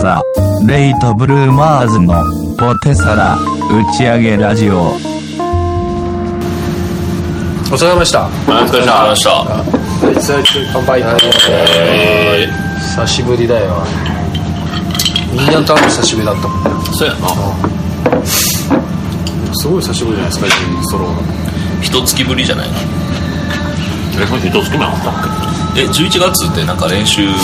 [0.00, 0.22] ザ・
[0.66, 2.14] レイトブルーマーズの
[2.56, 3.38] ポテサラ打
[3.94, 4.92] ち上げラジオ。
[4.92, 4.94] お
[7.74, 8.26] 疲れ様でした。
[8.26, 9.44] お疲れ様でした。
[10.72, 11.02] 乾杯
[12.80, 13.84] 久しぶりだよ。
[15.32, 16.48] みんなと会うの久しぶりだった。
[16.48, 17.28] もんねそうやな。
[18.24, 21.12] すごい久しぶりじゃないですか一人ソロが
[21.82, 22.74] 一月ぶりじゃないの？
[24.22, 25.12] えこれ一月目あったっ
[25.76, 27.34] え11月ってなんか練習あ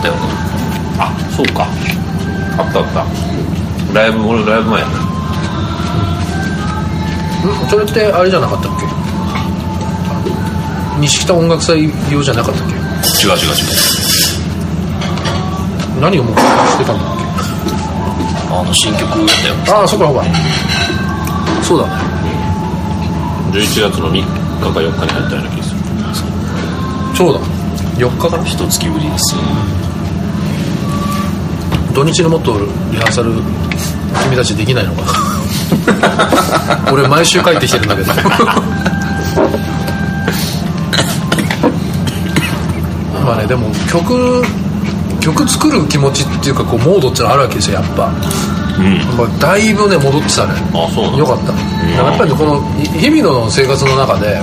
[0.00, 0.20] ったよね。
[0.41, 0.41] け
[1.04, 1.66] あそうか。
[2.58, 3.04] あったあった。
[3.94, 4.88] ライブ俺ライブ前や。
[4.88, 4.92] な
[7.66, 8.86] んそれってあれじゃなかったっけ？
[11.00, 12.74] 西北音楽祭用じゃなかったっけ？
[12.74, 13.64] 違う違う違う。
[16.00, 17.06] 何を目標にしてたんだっ
[18.50, 19.54] あの新曲やったよ。
[19.64, 20.24] けああそっかそっか。
[21.62, 21.92] そうだね。
[23.52, 25.80] 11月の3日か4日に入ったような気がする。
[27.16, 27.40] そうだ。
[27.98, 28.44] 4日かな？
[28.44, 29.34] 一月ぶりです
[31.94, 32.58] 土日のもっと
[32.90, 33.32] リハーサル
[34.24, 35.02] 君たちできないのか
[36.86, 36.90] な？
[36.92, 38.12] 俺毎週帰ってきてるんだけど。
[43.24, 44.42] まあねでも曲
[45.20, 50.54] 曲作る気持ちっていうかこうモードっていうのあるわけですよやっぱ、まあ、だいぶね戻ってたね。
[50.74, 51.52] あそうよかった、
[52.02, 54.40] やっぱりねこのい日々の生活の中で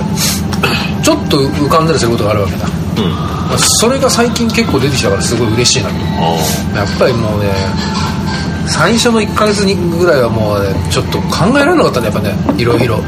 [1.02, 3.10] ちょっと浮かんだりすることがあるわけだ、うん。
[3.10, 5.94] まあそれが最近結構出てきたからすごい嬉しいなと。
[5.96, 7.52] あやっぱりもうね
[8.66, 12.34] 最初の1ヶ月にぐらいはもうねちょっと考えられなかったねやっぱね。
[12.60, 13.00] いろいろ。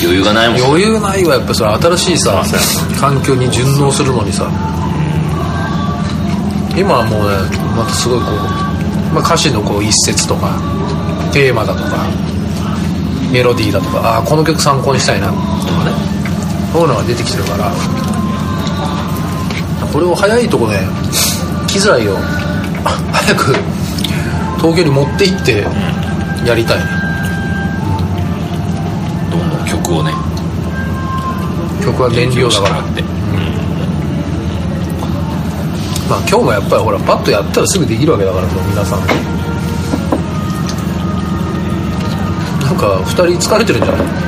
[0.00, 2.44] 余裕がないもん余裕ないわやっぱそれ新しいさ
[3.00, 4.48] 環境に順応するのにさ。
[6.78, 7.34] 今はもうね
[7.74, 8.34] またすごいこう、
[9.14, 10.54] まあ、歌詞のこう一節とか
[11.32, 12.06] テーマだとか
[13.32, 15.32] メロディーだとかああこの曲参考にしたいな
[16.72, 17.72] そういうのが出てきてるから
[19.92, 20.78] これを早いとこで
[21.66, 22.16] 機材を
[22.84, 23.54] あ早く
[24.58, 25.64] 東京に持って行って
[26.46, 26.84] やりたいね。
[29.30, 30.12] どんどん曲をね。
[31.84, 32.80] 曲は燃料だから。
[32.80, 33.02] って。
[36.08, 39.00] まあ今日もやっぱりほらパッとやったらすぐできるわけだからもう皆さん。
[42.62, 44.27] なんか2人疲れてるんじゃない？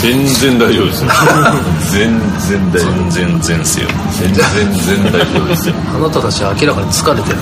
[0.00, 1.10] 全然大丈夫ですよ。
[1.90, 3.88] 全然大丈夫全然全すよ。
[4.20, 4.44] 全然
[4.86, 5.74] 全然大丈夫ですよ。
[5.94, 7.40] あなたたちは明らかに疲れてるい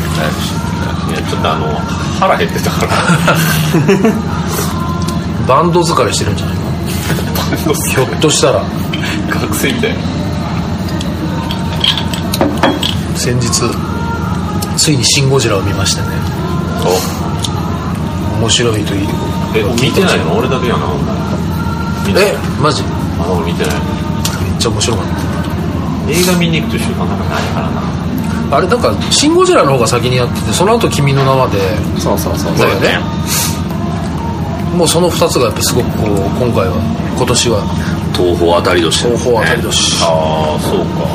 [1.12, 1.80] やちょっとあの
[2.20, 2.92] 腹減ってたから。
[5.46, 7.74] バンド疲れしてるんじゃないの？
[7.74, 8.62] ひょっとしたら。
[9.30, 9.96] 学生みたいな
[13.16, 13.48] 先日
[14.76, 16.08] ついに「シン・ゴジラ」を見ましてね。
[18.40, 19.08] 面白いという
[19.54, 20.36] え見てないの？
[20.38, 20.80] 俺だけやな。
[20.86, 21.16] 見てない
[22.12, 22.82] えマジ？
[22.82, 23.74] めっあ俺見てない。
[24.58, 25.06] ちゃ面白かっ
[26.08, 27.80] 映画見に行くという習慣なんかないからな。
[28.50, 31.58] たあれなんか「シン・ゴジラ」の方が先にやっててその後君の名は」で。
[31.98, 33.00] そうそうそうだよね。
[34.76, 36.10] もうその2つがやっぱすごくこう
[36.44, 36.74] 今回は
[37.16, 37.62] 今年は。
[38.14, 40.02] 東宝当たり年東宝当たり年。
[40.02, 40.06] あ
[40.56, 41.06] あそうか。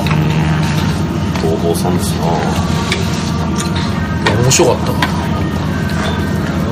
[1.41, 2.25] 東宝さんですな。
[4.43, 4.91] 面白かった。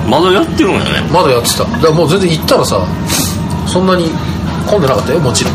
[0.10, 0.86] まだやってるんやね。
[1.12, 1.64] まだやってた。
[1.64, 2.80] だからもう全然行ったらさ
[3.78, 4.10] そんなに
[4.68, 5.54] 混んでなかったよもちろん、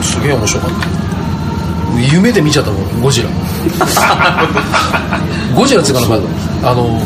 [0.00, 0.76] すげえ面白かった。
[2.14, 3.28] 夢で見ちゃったもんゴジラ。
[5.56, 6.18] ゴジラっていうかなんか
[6.62, 7.02] あの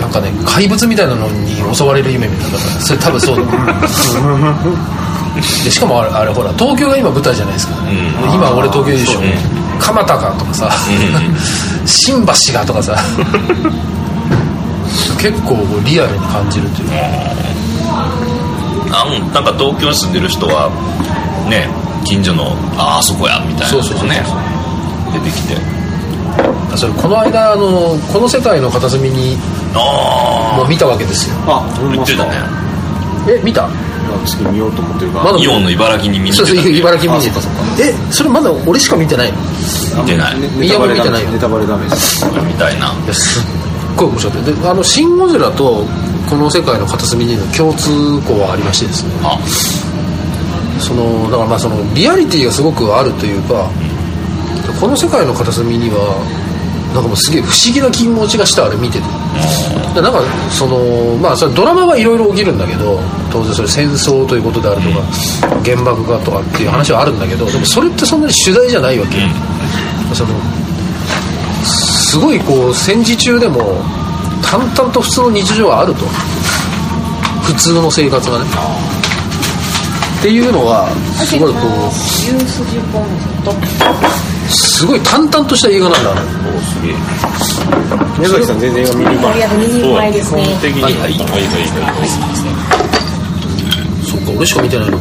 [0.00, 3.42] なんかね怪物みたいなのに襲われる夢みたいなそれ多分そうだ。
[5.62, 7.74] でしかもあれあれほら東京が今舞台じゃないですか、
[8.34, 9.20] 今俺東京でしょ、
[9.78, 10.70] 蒲田かとかさ、
[11.84, 12.96] 新橋がとかさ
[15.18, 16.94] 結構リアルに感じるというか。
[18.90, 20.70] あんなんか東京に住んでる人は
[21.50, 21.68] ね
[22.06, 24.08] 近所のああそこやみたいなそうそうそうそう。
[24.08, 24.24] ね。
[25.12, 25.56] 出てきて。
[26.76, 29.36] それこの間あのこの世界の片隅に
[29.74, 31.36] あもう見たわけですよ。
[31.46, 32.24] ああ言ってた。
[32.24, 32.38] ね
[33.28, 33.68] え見た？
[34.24, 35.24] 次見ようと思ってるから。
[35.24, 37.82] まだイオンの茨城に見に行そうそう茨城見に行った。
[37.82, 39.38] えそれまだ俺しか見てないの？
[40.02, 40.38] 見てない。
[40.64, 42.24] いや俺見てないよネタバレダメです。
[42.24, 42.94] みたいな。
[43.04, 43.42] いやすっ
[43.98, 45.84] ごい面白かったであの「シン・ゴジラ」と
[46.28, 47.88] この世界の片隅にの共通
[48.26, 49.10] 項はありましてですね。
[49.24, 49.38] あ。
[50.78, 53.68] そのだからまあそのリアリティがすごくあるというか
[54.80, 56.22] この世界の片隅には
[56.94, 59.04] なんかもうすげえ不思議な気持ちがしたあれ見てて。
[59.94, 65.00] でなんかそのまあそれドラマはいろいろ起きるんだけど当然それ戦争ということであるとか
[65.64, 69.16] 原爆がとかっていう話はあるんだけどでもそれってそんなに取材じゃないわけ、
[70.14, 70.30] その
[72.08, 73.60] すごいこう戦時中でも
[74.42, 76.06] 淡々と普通の日常はあると。
[77.44, 78.44] 普通の生活がね。
[80.20, 80.88] っていうのは
[81.24, 81.58] すごいこ
[81.88, 81.92] う
[84.50, 86.10] すごい淡々とした映画なんだ。
[86.12, 86.94] あれおすげえ。
[88.18, 91.18] 宮崎さん全然映画見に行かありがとう2人前ですね基本的にはいはいはいは
[92.04, 92.08] い
[94.08, 94.98] そっか俺しか見てないの。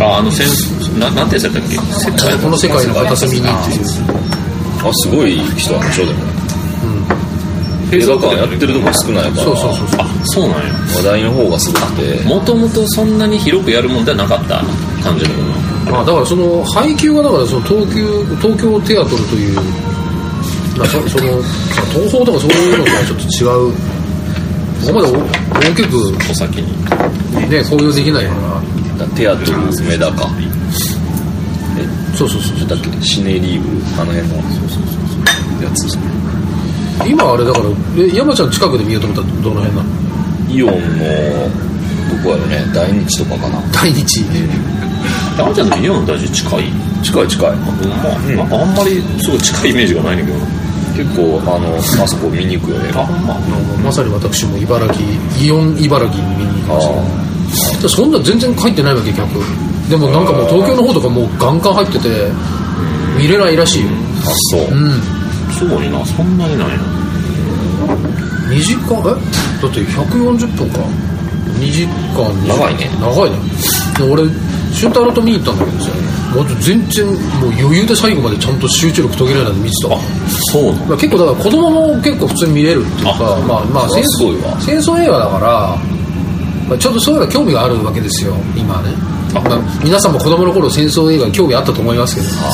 [0.00, 1.76] ああのセンスななんてやつやったっけ？
[1.76, 3.84] この世界の片隅にっていう
[4.84, 6.18] あすごい人なんでしょでも
[7.92, 9.44] 映画館やってるとこ少ないから。
[9.44, 10.00] そうそうそうそう。
[10.00, 10.72] あそうなんや。
[10.96, 12.24] 話題の方がすごくて。
[12.24, 14.64] もともとそんなに広くやるもんではなかった。
[15.04, 19.56] 感じのものまあだからその配給がだからその東京東京テアトルという
[20.78, 21.42] まあそその
[21.92, 23.74] 東宝とかそういうのとはちょっと違う。
[24.80, 27.50] ここまで大大きくお先に。
[27.50, 28.34] ね公用できないか
[28.98, 29.06] ら。
[29.16, 30.28] テアトルメダカ
[32.14, 34.36] そうそうそうだっけシネリーブあの辺の。
[35.62, 35.96] やつ
[37.06, 37.66] 今あれだから
[37.96, 39.88] え山ちゃん近くで見ようと思ったらどの辺なの？
[40.50, 41.04] イオンの
[42.10, 42.64] どこやろね。
[42.74, 43.62] 大日とかかな。
[43.72, 44.24] 大日。
[45.38, 46.64] あんちゃんの家の大事近い？
[47.02, 47.56] 近い近い。
[47.56, 47.68] ま？
[47.68, 47.70] あ、
[48.36, 50.38] なんかあんまりすごい近いイメージがないんだけど。
[50.38, 50.46] な
[50.92, 52.90] 結構あのあそこ見に行くよね。
[52.94, 53.34] あほんま？
[53.84, 55.06] まさに私も茨城
[55.40, 56.92] イオン茨城に見に行きました。
[56.92, 59.28] ねでそんな全然入ってないわけ客
[59.92, 62.08] でもなんかもう東京の方とかもうガンガン入ってて
[63.20, 63.90] 見れないらしいよ。
[64.24, 64.60] あそう。
[64.62, 65.02] うん。
[65.52, 66.68] すごいなそんなにない。
[66.68, 66.74] な
[68.48, 68.96] 2時間？
[69.00, 69.04] え？
[69.04, 70.78] だって140分か。
[71.60, 72.56] 2時間2時間。
[72.56, 72.88] 長いね。
[73.02, 73.36] 長いね。
[73.98, 74.22] で俺
[74.72, 75.90] 俊太郎と見に行ったんだけどさ
[76.34, 77.16] もう全然もう
[77.60, 79.94] 余裕で最後までちゃんと集中力途切れないで見てた。
[80.52, 80.72] そう。
[80.72, 84.32] なのまあ、結構だから子供も結構普通に見れるっていうかあまあまあ戦争
[85.02, 85.76] 映画だから、
[86.66, 88.88] まあ、ちょっとそういうの興味があるわけですよ今はね。
[88.96, 92.28] あまあ、皆さんも子供の頃戦争映画に興味あったと思いますけど。
[92.38, 92.50] あ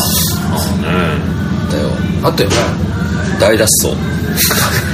[1.70, 1.90] だよ。
[2.22, 2.56] あったよね。
[3.40, 3.96] 大脱走。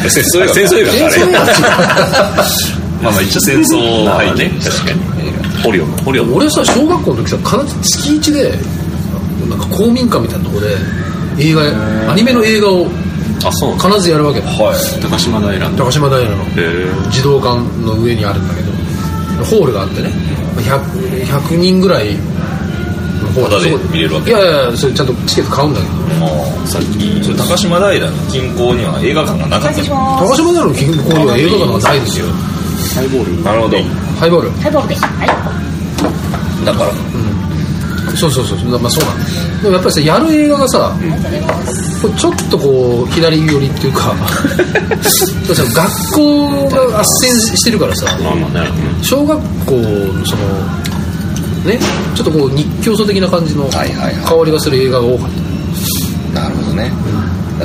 [0.08, 0.54] 戦争映画。
[0.54, 0.90] 戦争映画。
[0.90, 1.12] かあれ。
[1.12, 1.44] 戦争映画。
[3.02, 5.00] まあまあ一応戦争まあ背景ね確かに。
[5.62, 8.50] ホリオンホリオン俺さ小学校の時さ必ず月一で
[9.48, 10.76] なんか公民館みたいなところで
[11.38, 11.62] 映画
[12.12, 12.86] アニメの映画を
[13.44, 14.48] あそう必ずやるわけだ。
[14.48, 15.00] はい。
[15.02, 15.76] 高島平の。
[15.76, 17.10] 高島平の。
[17.10, 18.72] 児童館の上にあるんだけど。
[19.44, 20.10] ホールがあってね
[20.60, 22.16] 100, 100人ぐらい。
[23.24, 24.30] のホールタダで見れるわけ？
[24.30, 25.92] いやいやそれちゃんとチケット買うんだけど。
[26.66, 27.24] さっき。
[27.24, 29.82] それ高島平の近郊には映画館がなかった高
[30.36, 32.26] 島平の近郊には映画館がないですよ。
[32.94, 33.42] ハイボール。
[33.42, 33.78] なるほど。
[34.20, 34.96] ハイボールハイボールで。
[34.96, 35.28] すはい。
[36.66, 36.90] だから
[38.16, 40.96] そうそうそうまあそうなんだでもやっぱりさやる映画がさ
[42.02, 44.14] これちょっとこう左寄りっていうか
[45.46, 48.70] そうさ学校が斡旋してるからさまあまあね
[49.02, 49.82] 小学校の
[50.26, 50.43] その
[51.64, 51.78] ね
[52.14, 54.14] ちょっとこう日教祖的な感じのはいはいはい。
[54.14, 55.28] 香りがする映画が多かっ
[56.34, 56.40] た。
[56.43, 56.93] なるほどね。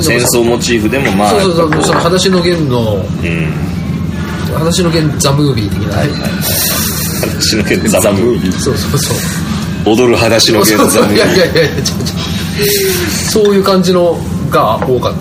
[0.00, 3.52] 戦争モチーフでもまあそうそうそうその裸足の弦のうん。
[4.54, 8.52] 裸足の弦ザ・ムービー的な、の弦ザ・ムービー。
[8.58, 9.16] そうそうそう
[9.86, 11.84] 踊る裸足の弦ザ・そうそうムービーいやいやいや
[13.30, 14.18] そういう感じの
[14.50, 15.20] が多かった、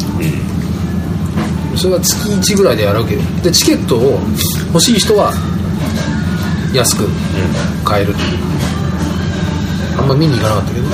[1.78, 3.22] それが月1ぐらいでやるわけよ。
[3.44, 4.20] でチケットを
[4.74, 5.32] 欲しい人は
[6.74, 7.08] 安く
[7.86, 8.14] 買える、
[9.98, 10.88] あんま見に行かなかったけど、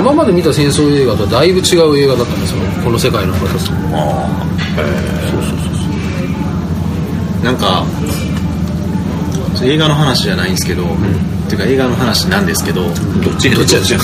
[0.00, 3.76] 今まで見た戦争映画とはだいぶ違う映画だったんですよこの世界の片隅
[7.42, 7.84] なんか
[9.64, 10.84] 映画の話じゃないんですけど、
[11.52, 12.92] っていうか映画の話なんですけど、どっ
[13.38, 13.94] ちどっちやじ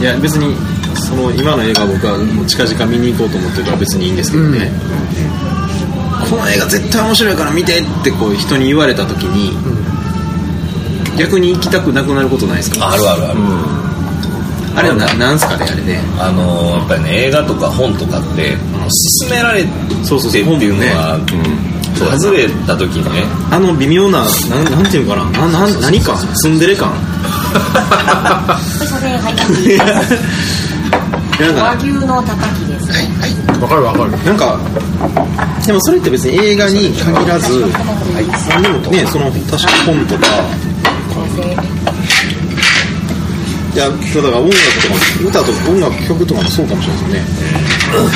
[0.00, 0.54] いや別に
[0.94, 4.70] その今の映画僕はもう近々見に行こうと思ってるから別にいいんですけどね、
[6.30, 9.56] この映画絶対面白いから見てってこう人に言われた時に、
[11.18, 12.90] 逆に行きたくなくなることないですか？
[12.92, 13.38] あるあるある。
[14.74, 16.00] あれはななんすかねあれね。
[16.18, 18.56] あのーやっぱりね映画とか本とかって
[19.20, 19.68] 勧められて
[20.04, 21.18] そうそうそうっていうのは
[22.10, 23.24] 本外れた時にね。
[23.50, 25.48] あの微妙ななんなんていうのかな？
[25.48, 26.16] ななん何か？
[26.42, 26.92] ツンデレ感？
[31.40, 32.88] 和牛のたたきです。
[32.88, 33.08] ね
[33.60, 34.10] わかるわかる。
[34.24, 34.58] なんか
[35.66, 37.64] でもそれって別に映画に限らず、
[38.48, 39.56] 何でもねその確か
[39.86, 40.26] 本とか。
[43.74, 47.38] いやだから音楽とかも歌とか音楽曲とかもそうかもしれないです
[47.88, 48.10] よね、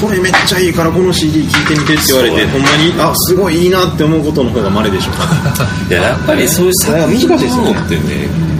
[0.00, 2.92] これめっちゃいいからこの CD 聴いてみてって言われてほんまに？
[2.98, 5.10] あすごいいいなって思うことの方が稀でしょ。
[5.90, 7.72] いややっぱりそういう作難しい品ですよね。
[7.72, 8.00] のってね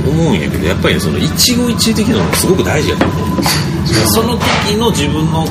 [0.06, 3.44] 思うんやけどやっぱりその一期一会的なのがすごく大事やと思う
[4.06, 5.47] その時の自分の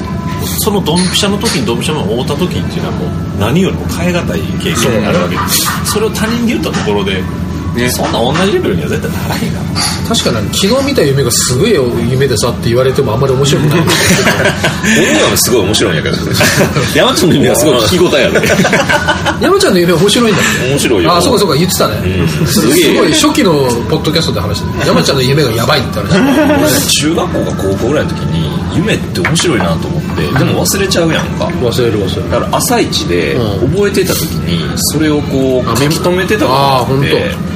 [0.62, 5.92] そのドンピシャの時にドンピシャの会うた時っていうのはもう何よりも変え難い経験になるわけです。
[5.92, 7.22] それを他人に言ったところで
[7.76, 9.66] ねそんな同じレベルには絶対ならへんから。
[10.16, 11.72] 確かに昨日見た夢がすごい
[12.10, 13.80] 夢でさって言われてもあんまり面白くない。
[15.14, 16.18] 俺はすごい面白いんやけど
[16.96, 18.42] 山ちゃんの夢はすごい聞き応えある
[19.42, 21.16] 山ちゃんの夢面白いんだって面白いよ。
[21.16, 21.96] あそうかそうか言ってたね、
[22.48, 22.98] すすげえ。
[22.98, 23.52] ごい初期の
[23.90, 31.46] ポッドキャストで話してた山ちゃんの夢がやばいって話中学校か高校ぐらいの時に夢って面白いなと思ってでも忘れちゃうやんか。
[31.62, 32.32] 忘れる忘れる。
[32.32, 33.72] だから朝一でうん。
[33.74, 37.34] 覚えてた時にそれをこうあ書き留めてたことがあって。
[37.36, 37.49] あー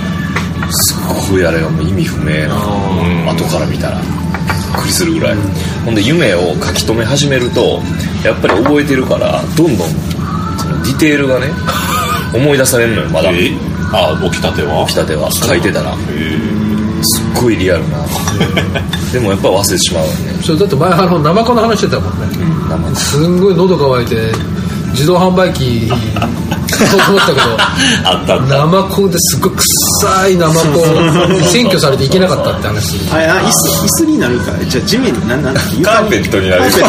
[0.72, 0.96] す
[1.32, 2.56] ごいあれがもう意味不明な。
[3.32, 5.38] 後から見たらびっくりするぐらい。
[5.86, 7.82] ほんで夢を書き留め始めると
[8.24, 9.90] やっぱり覚えてるからどんどん
[10.58, 11.48] そのディテールがね
[12.34, 13.30] 思い出されるのよまだ。
[13.32, 13.52] え？
[13.96, 14.86] あ起きたては？
[14.88, 15.32] 起きたては。
[15.32, 15.94] 書いてたら。
[17.06, 17.98] すっごいリアルな。
[19.12, 20.40] でもやっぱ忘れてしまうよね。
[20.42, 22.38] それだって前あのナマコの話してたもんね。
[22.70, 24.32] 生すんごい喉乾いて
[24.92, 25.92] 自動販売機
[26.88, 27.42] そう思ったけど。
[28.10, 28.34] あった。
[28.34, 30.60] あったナマコですっごい臭いナマコ
[31.52, 32.88] 占拠されていけなかったって話。
[32.88, 34.52] するあ椅子椅子になるか。
[34.68, 35.84] じゃあ地面になんなんだっけ？
[35.84, 36.80] カーペットになるそ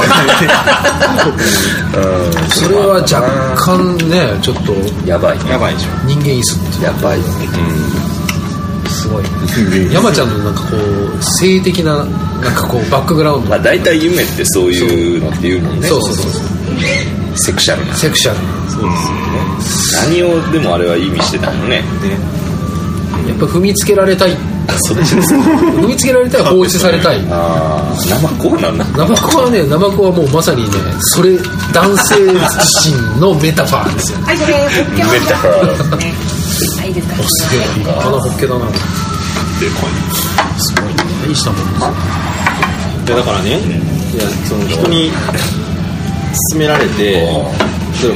[2.68, 3.20] れは若
[3.56, 4.72] 干ねちょっと
[5.06, 5.86] やばいやばいでしょ。
[6.06, 6.84] 人間椅子って。
[6.84, 7.30] やばいよね。
[8.88, 9.24] すごい
[9.92, 12.08] 山ちゃんのなんかこう性的ななん
[12.54, 13.50] かこうバックグラウンド。
[13.50, 15.88] まあ大体夢ってそういうのって言うもんね。
[15.88, 16.26] そうそうそう
[17.36, 17.94] セクシャルな。
[17.94, 18.38] セクシャル。
[20.08, 21.82] 何をでもあれは意味してたのね。
[23.28, 24.36] やっぱ踏みつけられたい。
[24.66, 27.20] あそっちですか踏みつけられたい放置されたい。
[27.30, 28.84] ああ生子なんだ。
[28.84, 31.36] ナマコはねナマコはもうまさにねそれ
[31.72, 34.18] 男性自身のメタファーですよ。
[34.20, 34.60] はい、それ、メ
[35.28, 36.82] タファーですね。
[36.82, 36.94] はい、いい。
[36.94, 37.14] ですか。
[37.22, 37.64] すげえ。
[37.64, 38.66] 立派なホッケだな。
[38.66, 38.72] で
[39.70, 39.86] こ
[41.26, 41.90] 大したもんですよ。
[43.06, 45.10] いやだからね、いやその人に
[46.50, 47.24] 勧められて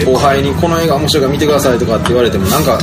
[0.04, 2.78] 後輩にこの映画面白いから見てくださいとかって言われてもなんか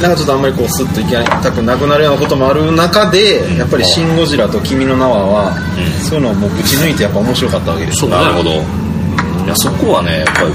[0.00, 5.56] なんかちょっとあんまりこうスッといきたくなくなるようなこともある中で、やっぱり「シン・ゴジラ」と「君の名は」は、
[6.08, 8.10] そういうのをもうぶち抜いてやっぱ面白かったわけですよ。
[8.10, 8.50] なるほど。
[8.50, 8.54] い
[9.46, 10.48] やそこはねやっぱり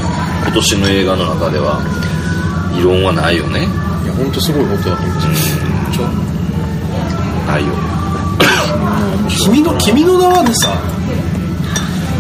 [0.46, 1.80] 今年の映画の中では
[2.76, 3.60] 異論はないよね。
[3.60, 5.30] いや本当すごいことだと思うん。
[5.30, 6.08] ですよ
[7.48, 7.68] ないよ
[9.30, 10.76] 君の君の名はでさ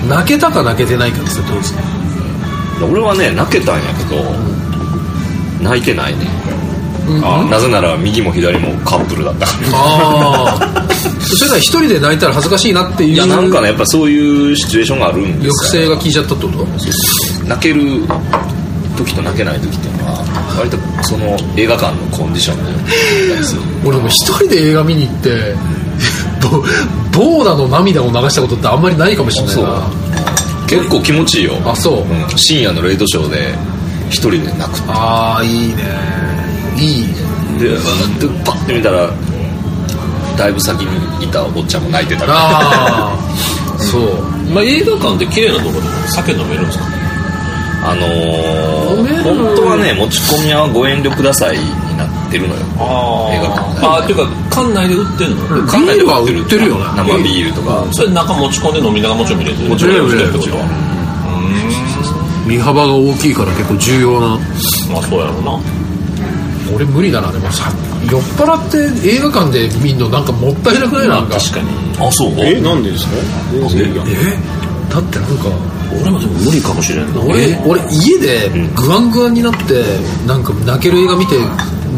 [0.07, 1.53] 泣けたか泣けてないかですか
[2.85, 4.21] 俺はね泣けたんやけど
[5.63, 6.27] 泣いてないね。
[7.07, 7.49] うん。
[7.49, 9.57] なぜなら右も左もカップルだったから。
[9.73, 13.13] ああそれから一人で泣いたら恥ずかしいなっていう。
[13.13, 17.47] いやなんかねやっぱそういうシチュエーションがあるんです抑よ制が効いちゃったってこと？
[17.47, 18.01] 泣ける
[18.97, 20.23] 時と泣けない時っていうのは
[20.57, 22.81] 割とその映画館のコンディションによっ
[23.35, 23.61] たりする。
[23.85, 25.84] 俺も一人で映画見に行ってボ
[27.11, 29.83] ボーダの涙を流したことってあんまりないかもしれないな。
[30.67, 31.53] 結構気持ちいいよ。
[31.65, 32.37] あそう、うん。
[32.37, 33.53] 深夜のレイトショーで
[34.09, 35.83] 一人で泣くああいいね。
[36.77, 37.07] いい
[37.59, 37.77] でで
[38.43, 39.09] パッて見たら
[40.37, 44.01] だいぶ先にいたおっちゃんも泣いてたからああそう。
[44.53, 46.85] まあ、映画館って綺麗なところでも酒飲めるんですか？
[47.87, 51.57] あのー本当はね持ち込みはご遠慮ください
[52.37, 52.61] ってるのよ。
[52.79, 55.65] あ映画館ああっていうか館内で売ってんの、うん。
[55.65, 56.85] 館内でビールは売ってるよね。
[56.95, 57.87] 生ビールとか。
[57.91, 60.69] それ中持ち込んで飲みながらもちろん見れるもちろん見れるもちろん。
[62.45, 64.27] 身幅が大きいから結構重要な。
[64.91, 65.59] まあそうやろうな。
[66.75, 67.71] 俺無理だなでもさ
[68.09, 68.77] 酔っ払って
[69.07, 71.07] 映画館で見んのなんかもったいなくない？
[71.07, 71.37] なんか。
[71.37, 71.69] 確かに。
[71.99, 72.33] あそう？
[72.39, 73.11] えなんでですか？
[73.15, 73.51] え？
[74.89, 75.45] だってなんか
[76.01, 77.21] 俺もでも無理かもしれんな。
[77.21, 79.83] 俺俺家でグワングワンになって
[80.27, 81.35] なんか泣ける映画見て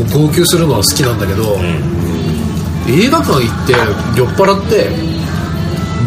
[0.05, 1.57] 号泣するのは好きなんだけど、
[2.87, 3.73] 映画館行って
[4.19, 4.89] 酔っ払って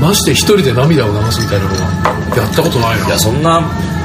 [0.00, 3.06] まして一人で涙を流すみたいなのはやったことないな。
[3.06, 3.60] いやそんな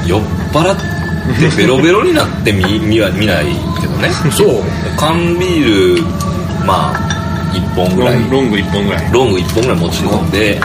[0.06, 0.20] 酔っ
[0.52, 3.46] 払ってベロベロになって見 見は見ない
[3.80, 4.10] けどね。
[4.32, 4.62] そう。
[4.96, 6.02] 缶ビール
[6.66, 7.16] まあ
[7.54, 8.18] 1本ぐらい。
[8.30, 9.08] ロング1本ぐらい。
[9.10, 10.60] ロング1本ぐらい持ち込んで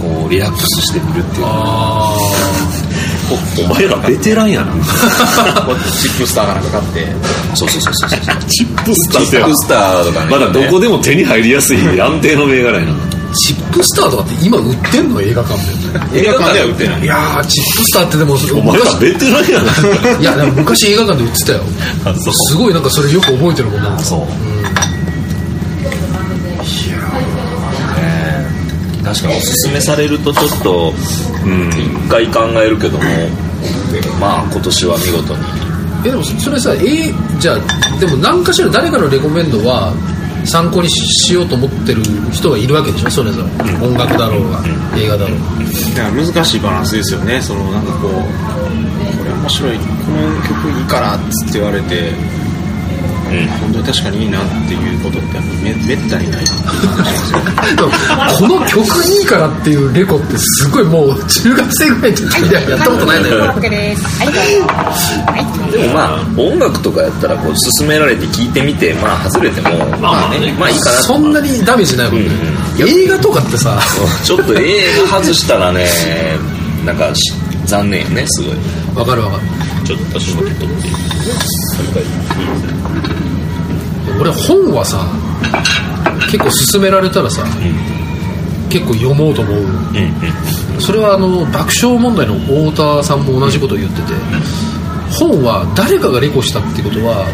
[0.00, 2.35] こうリラックスしてみるっていうのはあ
[3.34, 4.72] お前らベテランやな。
[6.00, 7.06] チップスターがなんか買って
[7.54, 8.20] そうそうそうそうそう。
[8.48, 10.30] チップスタチップスターとかね。
[10.30, 12.92] まだどこでも手に入りやすい安定の銘柄やな。
[12.92, 15.20] ーチップスターとかって今売ってんの？
[15.20, 15.60] 映画館
[16.12, 16.20] で。
[16.20, 17.02] 映画館では売ってない。
[17.02, 20.20] いやーチップスターってでもお前ら昔ベテランやな。
[20.20, 21.64] いやでも昔映画館で売ってたよ。
[22.32, 23.98] すごいなんかそれよく覚えてるもんな。
[23.98, 24.20] そう
[29.06, 29.36] 確かに。
[29.36, 30.92] おすすめされるとちょっと
[31.70, 33.04] 一回考えるけども
[34.20, 35.44] まあ今年は見事に。
[36.04, 39.92] えでもそれさえじゃあでも何かしら誰かのレコメンドは
[40.44, 43.10] 参考にしようと思ってる人がいるわけでしょ？
[43.10, 43.48] それぞれ、
[43.84, 44.62] 音楽だろうが、
[44.96, 45.46] 映画だろうが。
[45.62, 47.40] いや難しいバランスですよね。
[47.42, 52.12] そのなんかこうこれ面白いこの曲いいからっつって言われて
[53.60, 56.44] 本当に確かにいいなっていうことってめめったにない。
[56.44, 57.56] っていう話なんで
[58.34, 63.70] すよこの曲いいからっていうレコってすごいもう中学生ぐらいの時にやったことないんだよ、はい、OK
[65.72, 70.52] でもまあ音楽とかやったらこう勧められて聞いてみてまあ外れてもまあね。
[70.58, 72.30] まあいいかなとそんなにダメージないもんね、
[72.78, 73.80] 映画とかってさ。
[74.24, 74.80] ちょっと映
[75.10, 75.86] 画外したらね
[76.84, 77.32] なんかし
[77.66, 78.56] 残念よねすごい。
[78.96, 79.42] わかるわかる。
[79.84, 80.66] ちょっと私も撮って
[84.20, 85.06] 俺本はさ
[86.30, 87.44] 結構勧められたらさ、
[88.68, 89.62] 結構読もうと思う、
[90.80, 94.14] それはあの爆笑問題の太田さんも同じことを言ってて、
[95.20, 97.26] 本は誰かがレコしたってことは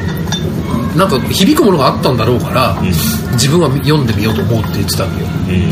[0.96, 2.76] なんか響くものがあったんだろうから、
[3.32, 5.68] 自分は読んでみようと思うって言ってたわけよ、で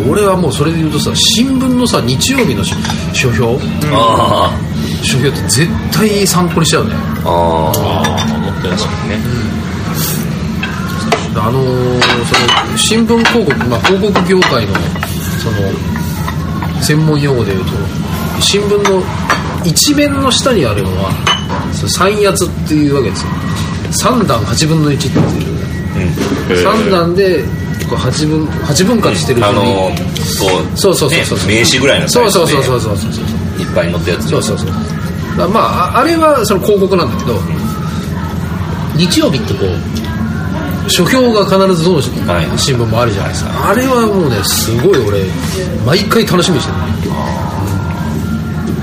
[0.00, 2.74] 俺はもうそれで言うとさ新聞のさ日曜日のし
[3.12, 3.58] 書評、
[3.92, 4.50] あ
[5.02, 6.94] 書評って絶対参考にしちゃうね。
[7.24, 9.52] あああああ持ってらっしゃるね
[11.34, 14.74] あのーその新聞広告、まあ、広告業界の
[15.42, 17.70] その専門用語で言うと
[18.40, 19.02] 新聞の
[19.64, 21.10] 一面の下にあるのは
[21.88, 23.30] 三圧っていうわけですよ。
[23.92, 26.62] 三段8分の1っていう。
[26.62, 27.44] 三段で
[27.92, 33.24] こう8分八分割してるあのにこうそうそうそうそう、ね名刺ぐらいのサイズでそうそうそうそうそうそう。
[33.60, 37.38] いっぱい載ったやつそうそうそうまあああれはその広告なんだけど
[38.96, 41.96] 日曜日ってこう書評が必ずどの
[42.32, 42.58] はい。
[42.58, 45.24] 新聞もあるじゃないですか、あれはもうねすごい俺
[45.86, 47.12] 毎回楽しみにしてる。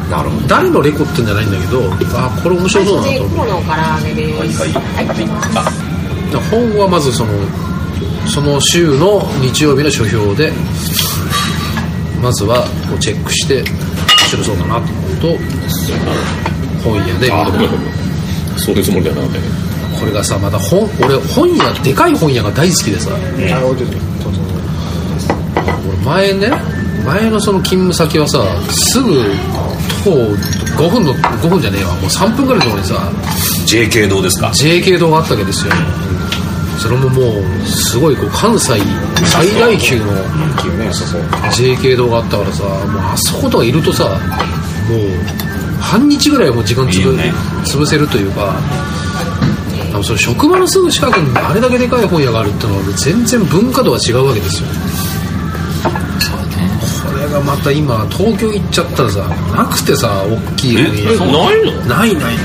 [0.09, 0.47] なるほど。
[0.47, 1.83] 誰のレコってんじゃないんだけど
[2.17, 3.37] あこれ面白そうだなと思う。
[3.37, 4.63] この唐揚げです。
[4.63, 5.89] は
[6.51, 7.33] 本はまずその
[8.27, 10.51] その週の日曜日の書評で
[12.21, 13.65] まずはこうチェックして面
[14.29, 15.37] 白そうだなと思うと
[16.83, 17.69] 本屋で見る
[18.57, 19.21] そういうつもりだな
[19.99, 23.09] これがさまた本俺本屋でかい本屋が大好きでさ、
[25.87, 26.51] 俺前ね
[27.05, 28.39] 前のその勤務先はさ
[28.71, 29.23] すぐ
[30.03, 30.11] 徒歩
[30.83, 31.93] 5分の5分じゃねえわ。
[31.95, 33.11] もう3分ぐらいのところにさ
[33.67, 34.47] JK 堂ですか。
[34.49, 35.73] JK 堂があったわけですよ
[36.79, 38.79] それももうすごいこう関西
[39.25, 40.05] 最大級の
[41.51, 44.17] JK 堂があったからさもうあそことかいるとさもう
[45.81, 47.11] 半日ぐらいはもう時間つぶ
[47.83, 48.55] 潰せるというか
[50.03, 54.69] その職場のすぐ近くにあれだけでかい本屋があるってのは全然文化度が違うわけですよ。
[57.11, 61.85] これがまた今東京行っちゃったらさなくてさ大きい本え屋ないの？
[61.85, 62.35] ないない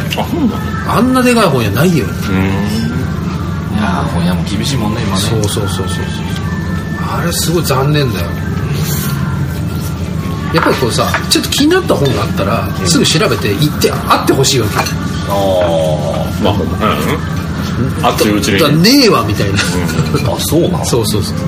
[0.88, 5.20] あんなでかい本屋ないよー本屋も厳しいもんね今ね。
[5.20, 6.05] そうそうそうそうそう。
[7.07, 8.27] あれすごい残念だよ。
[10.55, 14.75] やっぱりこうさちょっと気になった本があったら、すぐ調べて行って会ってほしいわけ。
[15.29, 15.33] あ
[16.42, 16.57] まあう
[18.03, 18.05] ん。
[18.05, 18.61] あっといううちに。
[18.61, 19.59] だねえわみたいな、
[20.31, 20.85] ああそうなの？
[20.85, 21.38] そうそうそう。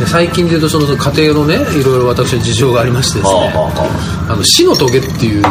[0.00, 3.38] で最近で言うとその家庭のねいろいろ私の事情がありましてですね。
[3.38, 5.42] はあはあは「あの死の棘」っていう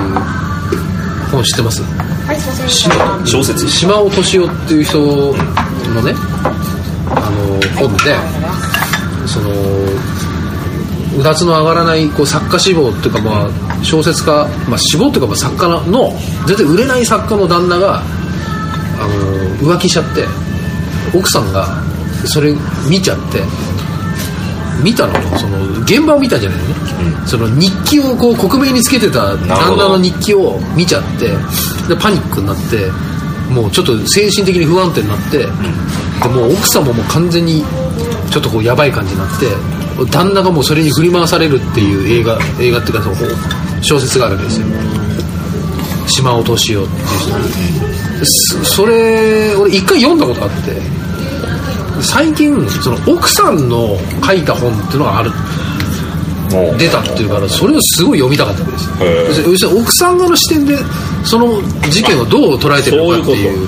[1.31, 1.81] 本知ってます？
[1.81, 2.69] はい、すいません。
[2.69, 5.33] 死のあ小説島尾敏夫っていう人の
[6.01, 6.13] ね
[7.09, 8.15] あの本で
[9.27, 9.49] その
[11.19, 16.13] うだつの上がらないこう作家志望っていうかまあ小説家、まあ、志望っていうかまあ作家の
[16.47, 20.25] 全然売れない作家の旦那があの浮気しちゃって
[21.17, 21.67] 奥さんが
[22.25, 22.53] それ
[22.89, 23.41] 見ちゃって
[24.83, 26.75] 見たのその現場を見たんじゃないのね、
[27.25, 31.29] その日記をこう克明につけてた旦那の日記を見ちゃって
[31.87, 32.91] でパニックになって
[33.51, 35.47] もうちょっと精神的に不安定になって、で
[36.29, 37.63] もう奥さんももう完全に
[38.29, 39.47] ちょっとこうやばい感じになって
[40.11, 43.15] 旦那がもうそれに振り回されるっていう映画映画っていうかその
[43.81, 44.67] 小説があるんですよ。
[46.07, 47.03] 島尾敏夫っていう。
[48.23, 50.96] 人そそれ俺一回読んだことあって
[52.01, 55.31] 最近その奥さんの書いた本っていうのがある。
[56.77, 58.79] 出たっていうからそれをすごい読みたかったわけで
[59.33, 59.41] す。
[59.41, 60.77] 要するに奥さん側の視点で
[61.25, 63.67] その事件をどう捉えてるのかっていう。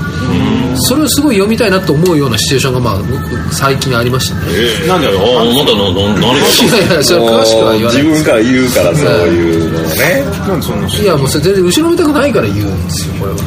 [0.81, 4.41] それをすごい読みたいなと思うようなシチュエーションがまあ僕最近ありましたね。
[4.85, 5.13] えなんでああ
[5.43, 10.23] まだなな何があったいやいやそれは詳しくは言わない自分から言うからそういうのをね。
[10.47, 13.43] なんでそんないやもうそれ全然後ろめたくないから言うんですよこれはね。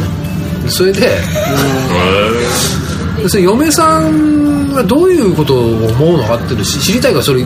[0.69, 1.09] それで
[3.29, 7.45] それ嫁さんがどういうことを思うのかっていうのを知知りたいからそれ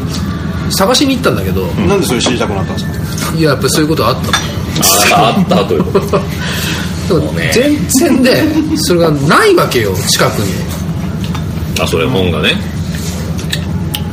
[0.71, 3.37] 探しに行ったんだけど、なんでそれ知りたくなったんですか？
[3.37, 4.33] いややっぱりそういうことあったの。
[5.17, 6.21] ああったということ。
[7.53, 8.31] 全然ね
[8.79, 10.53] それがないわけよ近くに。
[11.81, 12.59] あそれ本がね。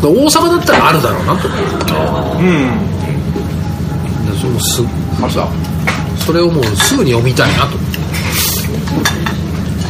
[0.04, 1.36] 王様だったらあるだろうな。
[1.38, 1.94] と思って
[2.40, 2.70] うん。
[4.32, 4.84] でそれもす
[5.34, 5.48] さ
[6.26, 7.78] それをもうすぐに読みたいなと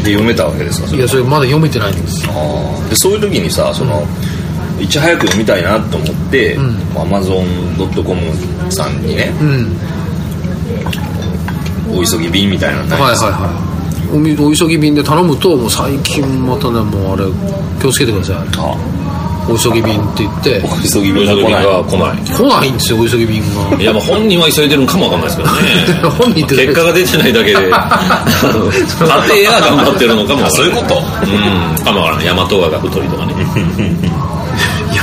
[0.04, 0.88] で読めたわけですか？
[0.88, 2.24] それいやそれまだ読めてないんです。
[2.28, 2.90] あー。
[2.90, 4.04] でそういう時にさその、
[4.80, 6.58] いち早く読みたいなと思って、
[6.96, 7.46] アマゾン
[8.04, 8.22] .com
[8.72, 9.76] さんにねうん。
[11.96, 13.48] お急ぎ便みたいなのないはいはいは
[14.14, 14.16] い。
[14.16, 17.24] おみお急ぎ便で頼むともう最近またねもうあれ
[17.82, 18.36] 気をつけてください。
[18.36, 18.76] あ
[19.50, 20.62] お急ぎ便って言って。
[20.64, 21.66] お急ぎ便が来ない。
[21.66, 21.98] が来
[22.48, 23.82] ないんですよお急ぎ便が。
[23.82, 26.10] いやまあ本人は急いでるんかもわかんないですけどね。
[26.18, 27.58] 本人って結果が出てないだけで。
[27.60, 30.96] 家庭が頑張ってるのかもそういうこと。
[30.96, 31.84] うん。
[31.84, 33.34] かもわからない大和川が太りとかね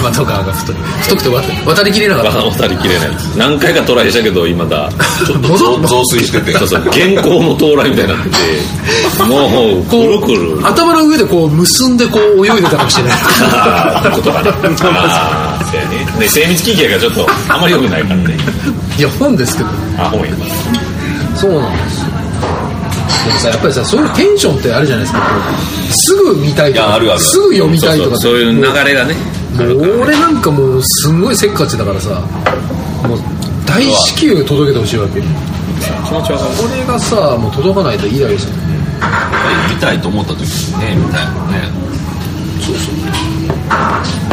[0.01, 0.75] 大和川が太い。
[1.03, 2.39] 太くて渡渡りきれなかった。
[2.51, 4.91] 渡りきれない何回かトライしたけど今だ。
[5.27, 6.53] ちょっと戻っ増水してて。
[6.59, 8.37] そうそう原稿の到来みたいになってて
[9.25, 10.61] もうくるくる。
[10.63, 13.13] 頭の上でこう結んでこう泳いでたかもしれない。
[13.53, 16.07] ああことかなああそうやね。
[16.21, 18.37] ね精密機器やからちょっとあんまり良くないからね。
[18.99, 19.69] いや本ですけど。
[19.99, 20.27] あ本や
[21.37, 22.01] そうなんです。
[22.01, 22.21] よ
[23.27, 25.21] でもさやっぱりさそういうテンションってあるじゃないですか。
[25.21, 25.25] こ
[25.91, 27.21] うすぐ見たいとかいやあるある。
[27.21, 32.21] すぐ読みたいとかそういう流れがね俺なんかもうすんごいせっかちだからさ
[33.07, 33.19] もう
[33.67, 35.21] 大至急届けてほしいわけ。
[35.21, 35.27] 気
[36.13, 36.51] 持ちわかる。
[36.57, 38.53] これがさもう届かないとイライラする
[39.75, 41.63] 見たいと思った時にね見たいのね。
[42.61, 42.95] そうそう。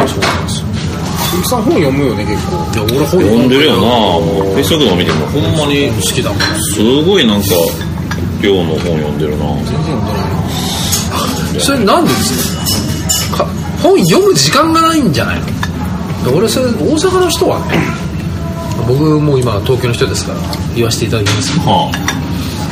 [0.08, 0.66] そうなんですよ。
[1.30, 2.56] 鈴木さん本読むよね結構。
[2.56, 3.80] いや俺本読んでるよな。
[3.80, 6.40] もうフェイスブックの見てもほんまに好きだもん。
[6.74, 7.48] すごいなんか
[8.42, 9.44] 量の本読んでるな。
[11.60, 12.57] それなんでですかか？
[13.82, 15.40] 本読む時間がないんじゃない
[16.24, 16.36] の？
[16.36, 17.78] 俺それ大阪の人はね
[18.86, 20.38] 僕もう今東京の人ですから
[20.74, 21.52] 言わせていただきます。
[21.58, 21.90] けどは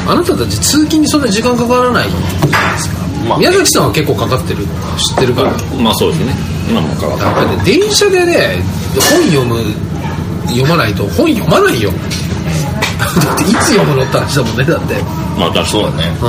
[0.08, 0.14] あ。
[0.14, 2.26] なたたち通勤にそんな時間かからないじゃな
[2.70, 3.38] いですか、まあ。
[3.38, 4.64] 宮崎さんは結構かかってる
[4.98, 5.50] 知ってるから
[5.82, 6.32] まあそうですね。
[6.70, 8.62] 今もかかってやっぱりね電車でね
[8.94, 9.62] 本読む
[10.48, 11.90] 読まないと本読まないよ。
[13.24, 14.94] だっていつ読むのって話だもんねだって。
[15.38, 16.16] まあ確かそうだね。
[16.22, 16.24] う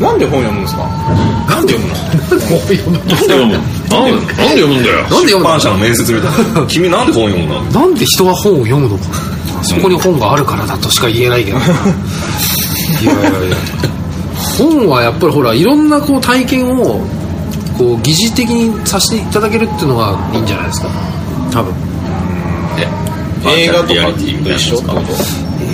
[0.00, 0.82] なんで本読むんですか？
[1.48, 1.94] なんで読むの？
[2.28, 3.26] なんで読むなんで
[3.88, 4.96] なんで読むんだよ。
[5.02, 6.66] なんで読む版社の面接みたいな。
[6.70, 7.62] 君なんで本読むの？
[7.62, 9.04] なんで人は本を読むのか。
[9.62, 11.58] そこに本があるからだとしか言えないけど。
[13.02, 13.56] いやいやいや。
[14.56, 17.00] 本はやっぱりほらいろんなこう体験を
[17.76, 20.88] こう疑似的にさせていただけるっていうのがいいんじゃないですか？
[21.50, 21.74] 多分。
[23.46, 24.92] 映画とかリアリティみたいなやつか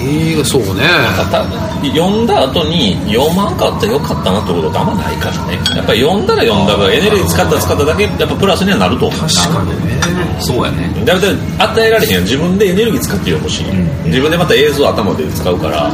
[0.04, 0.84] 映画そうね。
[1.30, 1.44] た
[1.86, 5.54] 読んだ後に読まんかったらよかったなってことってあんまないからね。
[5.76, 9.20] やっぱり読んだら読んだからエネルギー使ったら使っただけやっぱプラスにはなると思う。
[9.20, 10.00] 確かにね。
[10.40, 11.04] そうやね。
[11.04, 13.64] だいたい与えられへん自分でエネルギー使ってほしい、
[14.06, 15.88] 自分でまた映像頭で使うから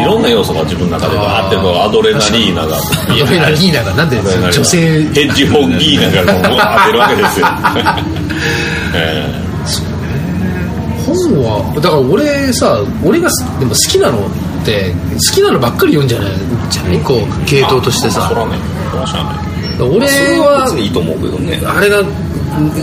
[0.00, 7.46] いろんな要素が自分の中でバーってアドレナリーナがアドレナリーナがなんで女性ヘッジホッギーナがこう 当てるわけですよ、
[8.94, 9.43] え本
[11.42, 16.32] はだから俺さ俺がすでも好きなのって好きなのばっかり読んじゃない
[16.70, 16.98] じゃない？
[17.00, 18.58] こう系統としてー、そさらね。
[18.90, 19.44] そらしゃあない。
[19.82, 20.06] 俺
[20.38, 21.60] はは別にいいと思うけどね。
[21.66, 22.02] あれが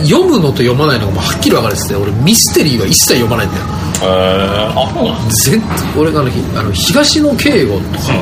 [0.04, 3.64] 読むのと読まないのがもうはっきり分かれてて俺ミステリーは一切読まないんだよ。
[4.04, 5.62] えー、あそうなん全
[5.96, 8.12] 俺があのひあの東野圭吾とか、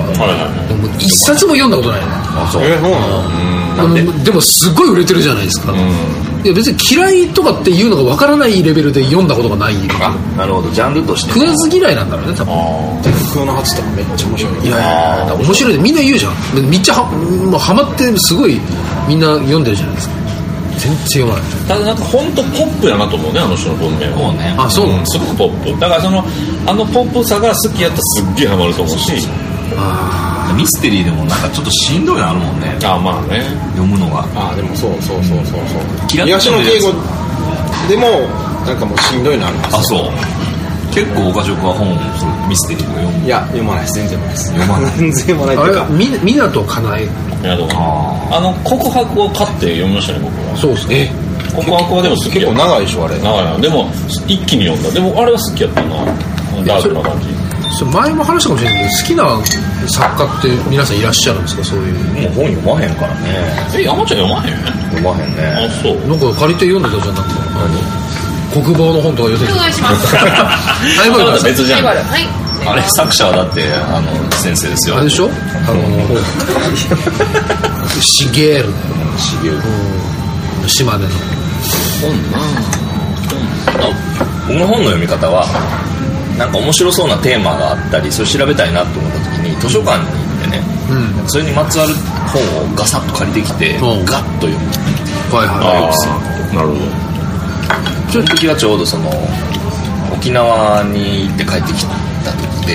[0.99, 2.07] 一冊も読んだことないの。
[2.43, 2.63] あそう。
[2.63, 4.25] えそうなの？
[4.25, 5.73] でもすごい売れてるじゃないですか、
[6.43, 10.71] いや別に嫌いとかっていうのが分からないレベルで読んだことがないあなるほど。
[10.71, 11.33] ジャンルとして。
[11.33, 12.55] 食わず嫌いなんだろうね多分。
[13.35, 14.67] 空の初とかめっちゃ面白い。
[14.67, 15.73] いやいやだから面白い。
[15.75, 16.71] でみんな言うじゃん。
[16.71, 18.59] めっちゃはもうハマってすごい
[19.07, 20.15] みんな読んでるじゃないですか。
[20.81, 21.43] 全然読まない。
[21.69, 24.19] ただなんか本当ポップやなと思うねあの人の文面は。
[24.19, 24.55] そうね。
[24.57, 25.81] あそうなんんすごくポップ。
[25.81, 26.25] だからその
[26.67, 29.13] あのポップさが好きやったらすっげえハマると思うし
[30.53, 32.79] ミステリーでもなんかちょっとしんどいのあるもんね。
[32.85, 33.45] あまあね。
[33.73, 34.25] 読むのが。
[34.35, 36.09] あでもそうそうそうそうそう。
[36.09, 36.93] 東野敬吾
[37.89, 38.07] でも
[38.67, 39.79] なんかもうしんどいのあるんですよ。
[39.79, 40.11] あそう。
[40.93, 43.25] 結構岡塾は本それミステリーとか読む。
[43.25, 43.95] いや読まないです。
[43.95, 44.53] 全然読まないです。
[44.53, 44.93] 読まない。
[44.99, 45.87] 全然読まないっいうか。
[45.89, 47.05] れみ湊かなえ？
[47.05, 47.71] いやでも
[48.31, 50.57] ああの告白を買って読みましたね僕は。
[50.57, 51.13] そうですね
[51.55, 53.19] 告白はでも好き結構長いでしょあれ。
[53.19, 53.91] 長いなでも
[54.27, 54.91] 一気に読んだ。
[54.91, 55.97] でもあれは好きやったな。
[56.67, 57.51] ダークな感じ。
[57.85, 59.25] 前も話したかもしれないけど好きな
[59.89, 61.65] 作家って皆さんいらっしゃるんですか？
[61.65, 61.95] そういう。
[61.95, 63.21] もう本読まへんからね。
[63.77, 64.57] え山ちゃん読まへん？
[64.91, 65.97] 読まへんあねそう。
[66.09, 67.31] なんか借りて読んでたじゃんなんか。
[68.53, 70.17] 国防の本とか読んでお願いします。
[70.17, 70.25] あ
[71.05, 71.85] れまた別じゃん。
[71.85, 71.99] はい。
[72.67, 74.97] あれ作者はだってあの先生ですよ。
[74.97, 75.31] あれでしょ？
[75.31, 75.31] あ
[75.73, 75.81] の
[78.01, 78.73] シゲール。
[79.19, 79.57] しげる
[80.67, 81.11] 島根の。
[84.49, 85.45] 僕の本の読み方は
[86.39, 89.20] なんか面白そうなテーマがあったりそれ調べたいなと思った
[89.61, 91.29] 図書館に行ってね、うん。
[91.29, 91.95] それにまつわる
[92.33, 94.03] 本をガサッと借りてきて、う。
[94.03, 94.67] んガッと読む
[95.37, 96.81] はいはいなるほど。
[98.11, 99.11] その時はちょうどその
[100.13, 101.87] 沖縄に行って帰ってき
[102.25, 102.75] た時で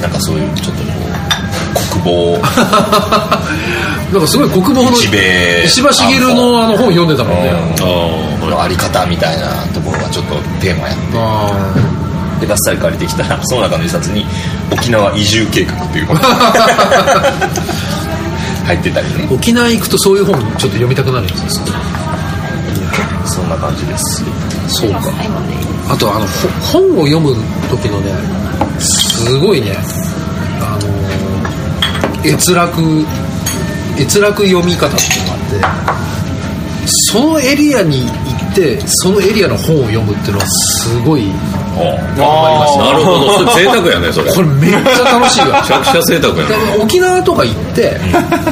[0.00, 2.38] なんかそういうちょっとこう国防
[4.12, 11.02] なんかすごい国防の石破茂のあの本読んでたもんね、のあり方みたいなところがちょっとテーマやって。
[11.16, 11.99] あ
[12.40, 14.26] でバッサリ借りてきたらその中の一冊に
[14.72, 16.22] 沖縄移住計画っていう本が
[18.66, 19.14] 入ってたりね。
[19.28, 21.60] ー沖縄行くとそういう本ちょっと読みたくなるやつです
[23.26, 24.24] そんな感じです。
[24.68, 25.00] そうか。
[25.88, 26.26] あとあの
[26.72, 27.34] ほ本を読む
[27.70, 28.12] 時のね
[28.78, 29.76] すごいね。
[30.60, 31.10] あのー
[32.22, 32.82] 閲楽
[33.98, 35.36] 閲楽読み方っていうのがあ
[35.96, 35.98] っ
[36.84, 38.12] てそのエリアに行
[38.52, 41.32] ってそのエリアの本を読むっていうのはすごい
[41.76, 43.52] なるほど。
[43.54, 44.32] 贅沢やねそれ。
[44.32, 46.44] これめっちゃ楽しいよめちゃくちゃ贅沢や
[46.82, 47.98] 沖縄とか行って、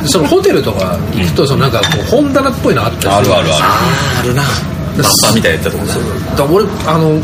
[0.05, 4.43] そのホテルとか行くとそのなんかこう本棚っぽいのあったりあるあるああるな。
[4.43, 5.85] バッパみたいなやったとこ
[6.37, 7.21] だ俺あの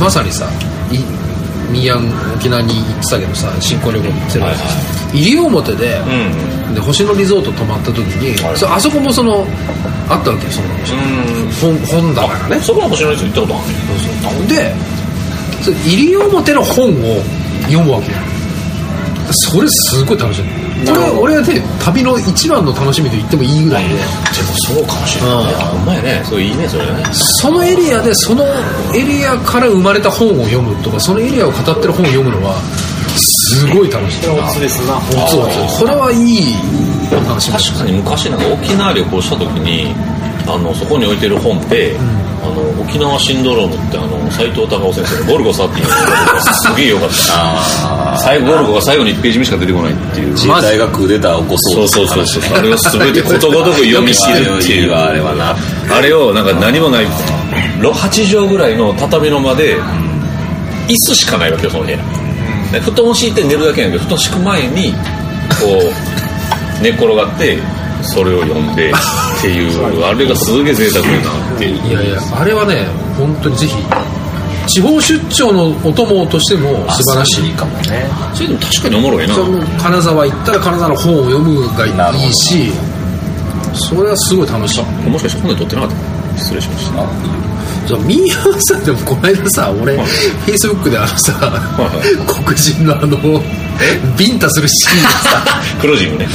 [0.00, 0.48] まさにさ
[0.90, 0.98] い
[1.70, 1.96] 宮
[2.34, 5.98] 沖縄に行ってたけどさ新婚旅行に行ってたけど、はいは西表で,、
[6.68, 6.74] うん。
[6.74, 9.44] で星野リゾート泊まった時に、そあそこもその
[10.08, 10.68] あったわけよその
[11.60, 12.60] 本本棚がね。
[12.60, 13.58] そこは星野リゾート行ったこ
[14.22, 14.74] とあるねで
[15.62, 17.22] それ西表の本を
[17.68, 18.18] 読むわけよ
[19.32, 20.44] それすごい楽しい。
[20.84, 24.02] これ俺はね旅の一番の楽しみと言ってもいいぐらいで、でも
[24.66, 25.44] そうかもしれない。
[25.44, 26.22] いやほんまやね。
[26.24, 27.04] そういいねそれね。
[27.12, 28.44] そのエリアでその
[28.94, 32.56] エリアから生まれた本を読むとかそのエリアを語ってる本を読むのは
[33.14, 34.60] すごい楽しい。
[34.60, 34.96] ですな。
[34.96, 36.56] おつおつこれはいい
[37.12, 39.94] 楽しみ確かに昔なんか沖縄旅行した時に
[40.48, 42.02] あのそこに置いてる本って、あ
[42.50, 48.18] の沖縄シンドロームってあの斎藤隆夫先生の「ゴルゴ13」っていうのがすげえよかった。
[48.18, 50.32] 最後ゴルゴが最後に1ページ目しか出てこないっていう。
[50.32, 52.58] 自衛隊がクーデターを起こそそううってそうそうそう。
[52.58, 54.92] あれを全てことごとく読み切るっていう。
[54.92, 55.56] あれはな
[55.94, 57.06] あれをなんか何もない。
[57.80, 59.80] 8畳ぐらいの畳の間で
[60.88, 61.98] 椅子しかないわけよその部屋。
[62.72, 64.96] で布団を敷いて寝るだけなんだけど布団敷く前にこ
[66.78, 67.58] う寝っ転がって
[68.02, 68.94] それを読んでっ
[69.40, 71.88] ていうあれがすげえ贅沢やなっていう。
[71.88, 72.86] いやいやあれはね
[73.18, 73.76] 本当にぜひ
[74.66, 78.08] 地方出張のお供としても素晴らしいいいかもね。
[78.34, 79.34] それでも確かにおもろいな。
[79.78, 82.72] 金沢行ったら金沢の本を読むがいいし
[83.74, 84.84] それはすごい楽しい。
[85.08, 87.49] もしかして本で撮ってなかった失礼しました
[87.90, 91.32] じゃあミーハンさんでもこの間さ俺フェイスブックであのさ
[92.44, 93.16] 黒人のあの
[94.16, 96.28] ビンタするシーンがさ 黒ジムね。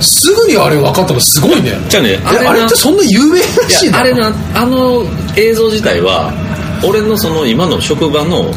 [0.00, 1.78] すぐにあれ分かったのすごいね。
[1.88, 5.06] じゃあねあれあれってそんな有名らしいないやあれなあの
[5.36, 6.32] 映像自体は
[6.82, 8.52] 俺のその今の職場の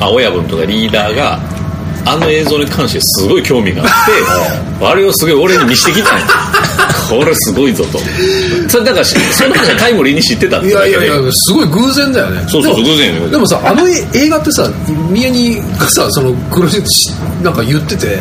[0.00, 1.38] あ親分とかリーダーが
[2.04, 3.88] あの映像に関してすごい興味があっ
[4.80, 6.26] て あれをすごい俺に見してきたんや
[7.18, 7.98] これすごいぞと。
[8.68, 12.44] それだからしその話はタイムリーに知ってたっていやいやいやすごい偶然だよね。
[12.48, 13.30] そうそうでも偶然よ。
[13.30, 14.68] でもさあの映画ってさ
[15.10, 17.10] 宮にがさその黒人し
[17.42, 18.18] なんか言ってて、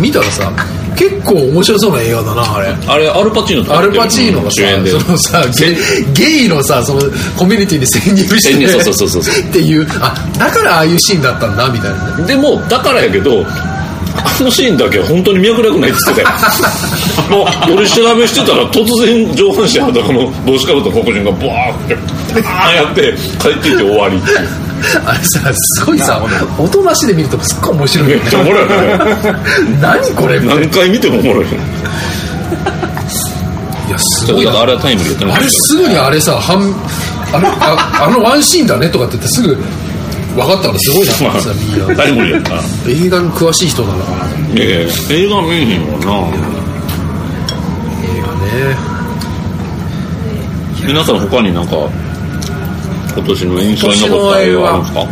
[0.00, 0.52] 見たらさ
[0.96, 2.68] 結構面白そうな映画だなあれ。
[2.68, 4.90] あれアルパチーノとアルパチーノがさ主演で。
[4.90, 5.76] そのさゲ
[6.12, 7.00] ゲイのさその
[7.36, 9.44] コミュニティに潜入してそうそうそうそう。
[9.48, 12.26] っていうあだからああいうシーンだったんだみたいなね。
[12.26, 13.44] でもだからやけど
[14.14, 16.30] あのシーンだけは本当に脈絡ないって言ってた
[17.32, 17.38] よ。
[17.38, 21.94] もう取り調べしてたら突然上半身裸の帽子かぶった黒人がバーって
[22.42, 24.38] バーンやって帰ってきて終わりっていう。
[25.06, 26.20] あれさすごいさ
[26.58, 28.08] 音なしで見るとすっごい面白い。
[28.08, 28.76] めっちゃおもろいよね。
[29.80, 30.40] 何これ？
[30.40, 31.58] 何回見てもおもろいよ
[33.90, 36.58] やすごいあれはタイムリーあれすぐにあれさ半
[37.32, 39.56] あれああのワンシーンだねとかって言ってすぐ
[40.34, 41.94] 分かったのすごいなと思ってさみんな。
[41.96, 42.54] タイムリーやった
[42.90, 44.26] 映画に詳しい人なのかな。
[44.56, 45.14] 映ええ。
[45.24, 46.06] 映画見えへんわな
[48.22, 48.76] 画ね。
[50.86, 51.76] 皆さん他になんか
[53.14, 55.06] 今年の印象に残った映画あるんですか？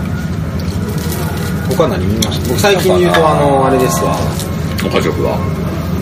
[1.68, 2.48] 僕は何見ました？
[2.48, 4.16] 僕最近言うとあのあれですわ。
[4.84, 5.38] お家族は？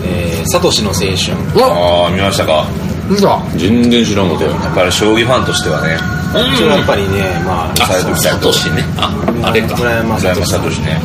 [0.05, 1.35] えーサトシの青春。
[1.61, 2.65] ああ見ましたか？
[3.09, 4.51] なんだ全然知らんことや。
[4.51, 5.97] やっぱり将棋ファンとしてはね
[6.31, 7.75] それはやっぱりねまあ
[8.17, 8.69] サトシ。
[8.71, 8.83] ね。
[8.97, 9.13] あ
[9.43, 9.75] あれか。
[9.75, 11.01] 村山村山聡聡ね。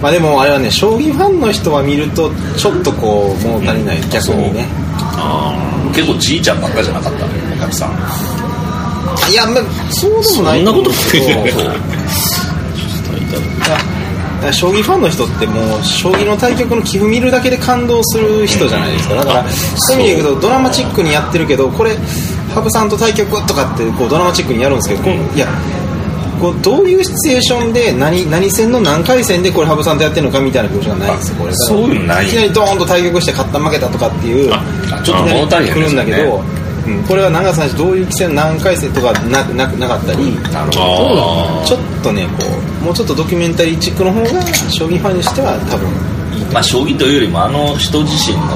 [0.00, 4.00] まあでもあれはね将棋ファンの人は見るとちょっとこう物足りない。
[4.10, 4.66] 逆にね。
[5.94, 7.90] 結構じいちゃんばっかじゃなかったねお客さん。
[9.30, 10.98] いやまあそうでもないそんなことない
[14.42, 19.14] いや将棋ファンの人ってもう将棋の対局の棋譜見るだけで感動する人じゃないですか。
[19.14, 21.96] だからそういう意味で言うとドラマチックにやってるけどこれ
[22.54, 25.48] 羽生さんと対局とかってこうドラマチックにやるんですけどこういや
[26.40, 31.52] こうどういうシチュエーションで何何戦の何回戦でこれ羽生さんとやってるのかみたいな描写がないんですよこれ。
[31.54, 32.26] そういうのない。
[32.26, 42.42] いきなりドーンと対局して勝った負けたとかっていうあちょっと物足りへん来るんだけど、ですようん、これは長さんどういう棋戦何回戦とかなななかったりなるあちょっとねこ
[42.82, 44.28] うもうちょっとドキュメンタリーチックの方が
[44.68, 45.88] 将棋ファンにしては多分
[46.36, 48.50] いいまあ将棋というよりもあの人自身の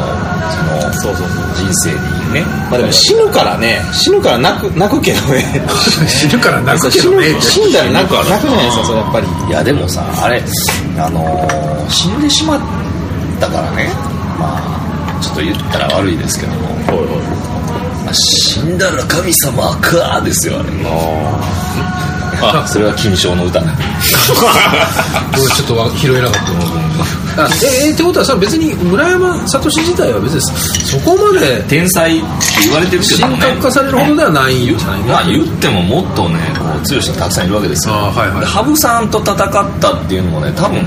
[0.99, 1.15] その
[1.55, 2.45] 人生にね。
[2.71, 3.83] まあでも死ぬからね。
[3.93, 5.63] 死ぬから泣く泣くけどね。
[6.09, 7.33] 死ぬから泣くけ死どね。
[7.33, 9.27] ぬ死んだら泣く泣くじゃないですかそれやっぱり。
[9.49, 10.43] いやでもさあれ
[10.99, 12.61] あのー死んでしまっ
[13.41, 13.91] たからね。
[14.39, 16.61] まあちょっと言ったら悪いですけども、
[18.05, 20.69] まあ、死んだら神様かですよあれ。
[22.43, 23.61] あそれは金賞の歌。
[23.61, 23.69] ちょ
[25.65, 26.53] っとわ拾えなかった
[27.37, 32.27] あええってことはさ別に村山聡自体は別にそこまで天才って
[32.65, 37.95] 言われてるけど神もね格化されるほどではないんじゃないまあ言ってももっとねこう強い人がたくさんいるわけですよ。
[37.95, 38.41] あはいはい。
[38.41, 39.37] で羽生さんと戦っ
[39.81, 40.83] たっていうのもね多分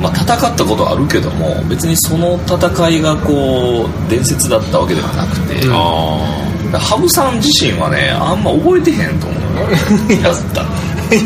[0.00, 9.44] まあ戦ったことはあるけども別にその戦いがこう伝説だったわけではなくて、で羽生さん自身はねあんま覚えてへんと思う。
[10.12, 10.64] よやった
[11.10, 11.18] え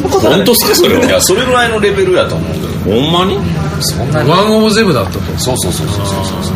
[0.00, 1.04] 本当っすかそれは。
[1.04, 3.38] いやそれぐらいのレベルやと思うけどほんまに？
[3.80, 4.30] そんなに？
[4.30, 5.20] ワンオブゼブだったと。
[5.38, 6.06] そうそうそうそう。
[6.06, 6.54] そうそう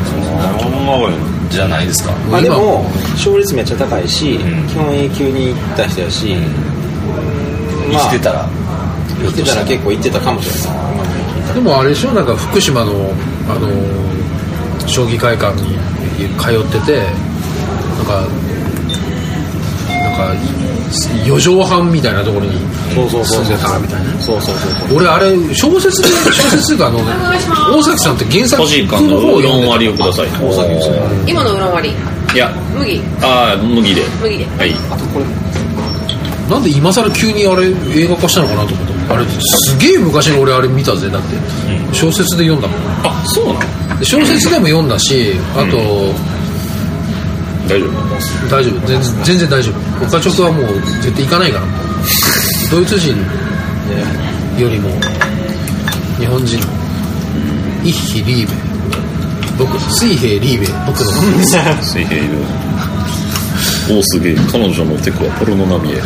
[0.58, 1.16] ほんまや
[1.50, 4.66] じゃないですかまあでも勝率めっちゃ高いし、ん。
[4.68, 6.36] 基本 A 級に行った人やし、
[7.90, 8.48] 生きてたら
[9.20, 9.64] 生きてたら。
[9.66, 10.78] 結構行ってたかもしれな
[11.52, 11.54] い。
[11.54, 12.12] でもあれでしょ？
[12.12, 12.92] なんか福島の
[13.48, 13.68] あの
[14.88, 15.76] 将棋会館に
[16.38, 18.26] 通っててなんか
[20.12, 20.36] なんか
[21.26, 22.52] 四畳半みたいなところに
[22.94, 26.98] そうそうそう住んでたみたいなそうそうそうそう俺あれ小説で小説というかあの
[27.76, 30.96] 大崎さんって原作の方を読ん4割をください大崎ですね
[31.26, 31.94] 今の裏割り
[32.34, 35.24] いや麦ああ麦で麦ではいあとこれ
[36.48, 45.78] なんで今更急にあれ映画化したのかなと思ったあれすげえ昔に俺あれ見たぜだって小説で読んだもんあそうなの小説でも読んだしあと、
[47.68, 47.90] 大丈夫。
[48.50, 48.86] 大丈夫。
[48.86, 49.76] 全然全然大丈夫。
[50.04, 50.66] 岡直はもう
[51.00, 51.64] 絶対行かないから。
[52.70, 53.16] ドイツ人
[54.58, 54.90] よりも
[56.18, 56.58] 日本人。
[57.84, 58.52] 一匹リーベ。
[59.58, 60.66] 僕水平リーベ。
[60.86, 61.12] 僕の。
[61.12, 61.42] 方で
[61.82, 62.38] す水平いる
[63.90, 64.36] おおすげえ。
[64.50, 66.02] 彼女のテクはポルノ並みや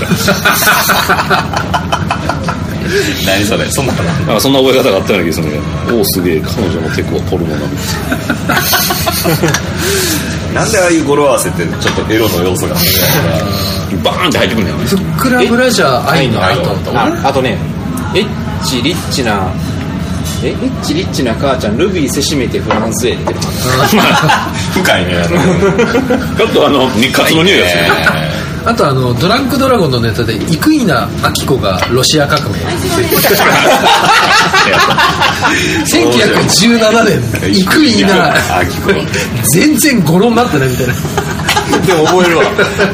[3.27, 3.71] 何それ？
[3.71, 5.99] そんなのなんかそんな覚え方があったような気がするんだけど。
[5.99, 6.40] おおすげえ。
[6.40, 7.77] 彼女のテクはポルノ並み
[10.57, 12.81] なんでああいう語呂合わせってちょっとエロの要素がか
[14.03, 14.85] バーンって入ってくるんだよね。
[14.87, 17.59] ふっくらブラジャー愛の後ああとね
[18.14, 18.27] エッ
[18.64, 19.51] チリッチな
[20.42, 20.49] え？
[20.49, 23.35] エッチリッチな母ちゃんルビーせしめてフランスへって
[24.75, 25.14] 深いね。
[26.37, 27.85] ちょっとあの日活の匂いがする
[28.66, 32.59] あとあのドランクドラゴンのネタで生稲晃子がロシア革命。
[35.87, 37.22] 1917年
[37.62, 38.07] 生稲
[38.59, 38.90] あきこ
[39.44, 40.92] 全然語呂になってないみたいな。
[40.92, 42.44] るでも覚えるわ。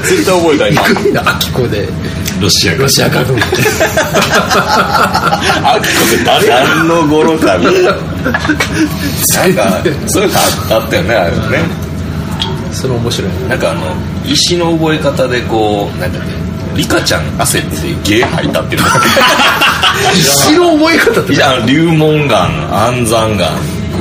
[0.02, 1.88] 絶対覚えた今生稲晃子で
[2.38, 3.40] ロシアロシア革命。
[5.64, 7.96] あきこって誰何の語呂かみたいななん
[9.54, 10.38] かそういうの
[10.76, 11.64] あったよねあれね。
[12.72, 13.80] それ面白いなんかあの
[14.24, 16.28] 石の覚え方でこうなんだっけ
[16.76, 17.68] リカちゃん汗って
[18.02, 18.88] ゲー吐いたっていうの。
[20.16, 21.92] 石の覚え方っていや岩
[22.88, 23.50] 安山岩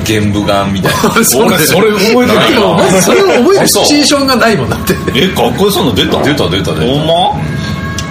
[0.05, 0.99] 玄武岩みたいな。
[1.25, 1.65] そうだよ。
[1.65, 4.95] それ覚えてないでもまずそれを覚えるあそうシチュエーションがないもんだって。
[5.13, 6.17] えかっこよそうなの出た？
[6.23, 6.81] 出た出た出た。
[6.81, 7.13] ほんま？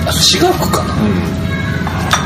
[0.07, 0.83] あ私学か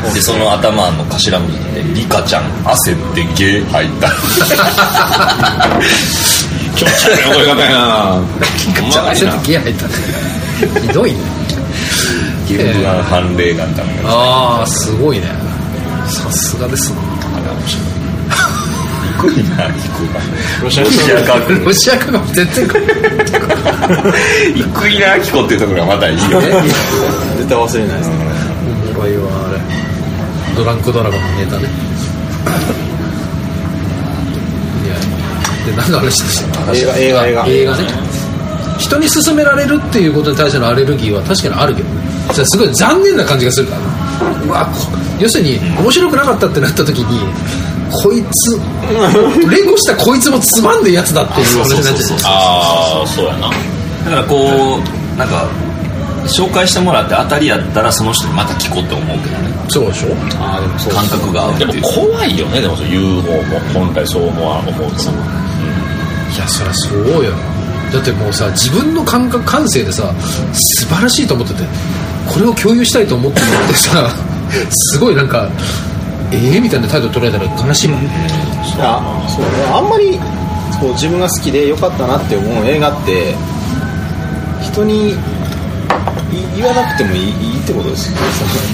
[0.07, 3.89] な、でその頭の頭文字で「リカちゃん汗ってゲー吐い
[6.75, 7.79] た」気持ち悪い覚え方やな
[8.81, 9.87] ほんじゃあちょっとギア入った。
[9.87, 9.93] ね
[10.83, 11.19] ひどいね
[12.49, 13.83] 玄武岩判例岩だみた。
[13.83, 15.27] い なああすごいね。
[16.09, 16.97] さすがですな
[19.23, 20.21] 低いな低いな
[20.63, 22.69] ロシアロシア革命ロシア革命全然
[24.55, 26.49] 低いなキコっていうところがまたいいよね。
[27.39, 28.15] 絶対忘れないですね。
[28.93, 29.61] おもろいわあれ。
[30.57, 31.69] ドランクドラゴンのネタね
[35.65, 37.47] で何の話でした映画映画映画。
[37.47, 37.85] 映画ね。
[38.79, 41.89] 人に勧められるっていうことに対してのアレルギーは確かにあるけど。
[42.33, 43.81] それすごい残念な感じがするから。
[43.81, 43.87] ね
[44.47, 44.73] うわこ
[45.21, 47.21] 要するに面白くなかったってなった時に
[47.93, 48.59] こいつ
[49.49, 53.49] 連呼したこいつもつまんでやつだっていう話になっちゃうああそうやな。
[53.49, 54.81] だからこ
[55.15, 55.49] うなんか
[56.27, 59.55] 紹介してもらって当たりやったらその人にまた聞こうって思うけどね。
[59.69, 60.09] そうでしょ？
[60.41, 62.61] ああでもそう感覚が合うでも怖いよね。
[62.61, 64.99] でもそう言う方も本来そう思わ思うと
[66.35, 67.33] いやそりゃそうよ。
[67.93, 70.13] だってもうさ自分の感覚感性でさ
[70.53, 71.61] 素晴らしいと思ってて
[72.33, 74.11] これを共有したいと思ってるってさ
[74.71, 75.49] すごいなんか
[76.33, 78.11] ええみたいな態度取られたら悲しいもんね。
[78.77, 79.49] いやそうね。
[79.73, 80.19] あんまり
[80.81, 83.35] こう自分が好きで良かったなって思う映画って
[84.63, 85.15] 人に
[86.57, 88.19] 言わなくてもいいいいってことですよ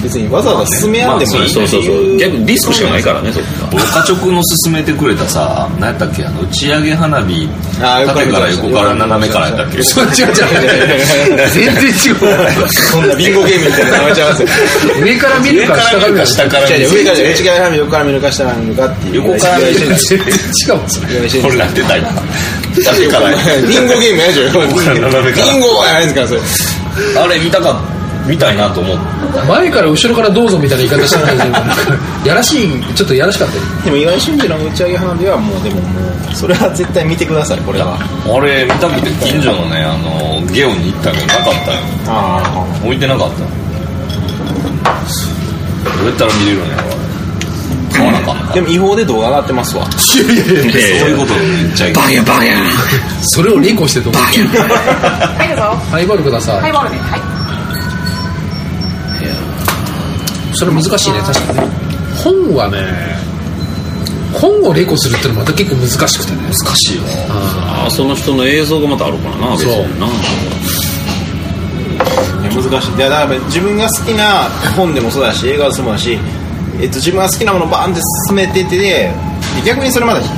[0.03, 3.45] 別にわざわざ進めやんでもいいそうそうそう逆にリスクしかないからねそこ
[3.77, 7.47] が岡直の勧めてくれたさ何やったっけあの打ち上げ花火
[7.79, 14.47] 縦から横から斜めからやったっけそう違う違う全然違うそんなビンゴゲームみたいなのやめちゃいますよ
[15.03, 20.35] 上から見るか下から見るか下から見る違う違う上から内側から見る横から見るか下から見るかっていう横から見る違う違う違う全然
[20.67, 22.09] 違うもんそれこれなんてたいな
[22.83, 23.29] 縦から
[23.67, 26.41] ビンゴゲームやでしょ斜めからビンゴはやないですからそれ
[27.19, 28.00] あれ見たかった
[28.31, 29.03] 見たいなと思って。
[29.47, 31.43] 前から後ろからどうぞみたいな言い方してたけど
[32.25, 33.61] やらしいちょっとやらしかったよ。
[33.83, 35.99] でも岩井俊二の打ち上げ花火はもうでもも
[36.31, 37.99] うそれは絶対見てくださいこれは。
[37.99, 43.45] あれ見たくて近所のねあのゲオに行ったけどなかったよあ置いてなかったど
[46.05, 47.01] うやったら見れるんやろ。
[47.91, 49.83] 買わなあかんのかあでも違法で動画上がってますわ。
[49.83, 50.71] いやいやいや
[51.01, 51.93] そういうことめっちゃいい。
[51.93, 52.45] バカバカ
[53.23, 54.61] それをレコしてどうはい、どうぞ。
[55.91, 56.61] ハイボールください。
[56.61, 56.97] ハイボールで。
[56.97, 57.30] はい。
[60.61, 61.65] それ難しいね確かにね。
[62.23, 62.77] 本はね
[64.39, 66.43] 本をレコするってのはまた結構難しくてね。
[66.43, 67.03] 難しいよ。
[67.29, 70.05] ああその人の映像がまたあるからな別にな。
[72.53, 72.95] 難しい。
[72.95, 76.19] いやだから自分が好きな本でもそうだし映画でもそうだし、
[76.79, 79.11] えっと、自分が好きなものをバーンって進めててで
[79.65, 80.29] 逆にそれまだひ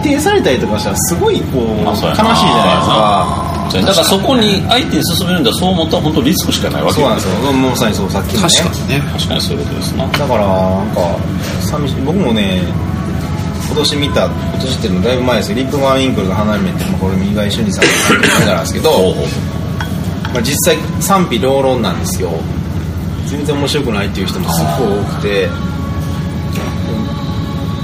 [0.00, 6.94] 定されたりとかしたらすごいこう、悲しいじゃないですかそうだからそこに相手に進めるんだそう思ったら本当リスクしかないわけ。
[6.94, 7.52] そうなんですよ。
[7.52, 8.48] もうまさにそうさっきのね。
[8.48, 11.00] 確かにね確かにそういうことですなだからなんか
[11.70, 12.62] 寂しい僕もね
[13.66, 15.56] 今年見た今年っていうのだいぶ前ですよ。
[15.56, 17.90] リップマン・ウィンクルが離れめってまあこれ三浦俊二さんの
[18.24, 18.90] 映画なんですけど
[20.32, 22.30] まあ、実際賛否両論なんですよ。
[23.26, 25.48] 全然面白くないっていう人もすごい多くて、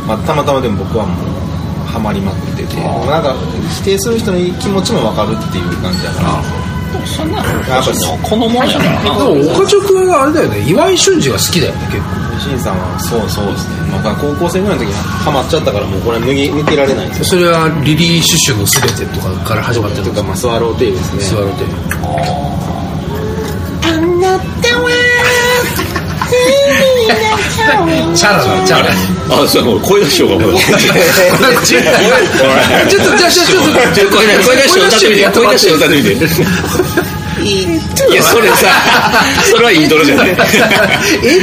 [0.07, 1.34] まあ、たまたまでも僕はもう
[1.95, 2.75] ハマりまくってて。
[2.75, 3.33] なんか
[3.79, 6.43] 否定する人の気持ちも分かるっていう感じだから。
[7.07, 12.25] そんなやっぱりこのもんやからなでも岡直はあれだよね岩井俊二が好きだよね結構。
[12.41, 17.19] 新さんはそうそうですね、まあ、高校生ぐらいの時にハマっちゃったからもうこれは脱ぎ抜けられないんです。
[17.19, 21.23] よそれはリリー・シュシュの全てとかから始まってるとか、まあ、スワローテイルですね。
[21.23, 21.65] スワローテ
[28.15, 28.87] チャラだチャラ
[29.43, 30.45] あそう声出しようか
[31.65, 31.85] ちょっ
[33.05, 36.09] とじゃちょっとちょ声出声出して歌ってみて声出して歌ってみて
[38.11, 38.69] いやそれさ
[39.51, 40.37] それはイントロじゃないえー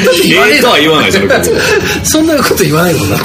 [0.06, 1.28] とって言わねええーとは言わないそれ
[2.04, 3.18] そんなこと言わないもんな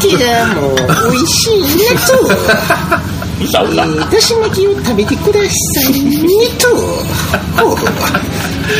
[0.00, 0.76] キがもう
[1.12, 1.66] 美味しいね
[2.06, 3.13] と
[3.44, 5.48] 歌歌だし巻きを食べてくださ
[5.90, 6.00] い。
[6.02, 6.18] ね
[6.58, 6.68] と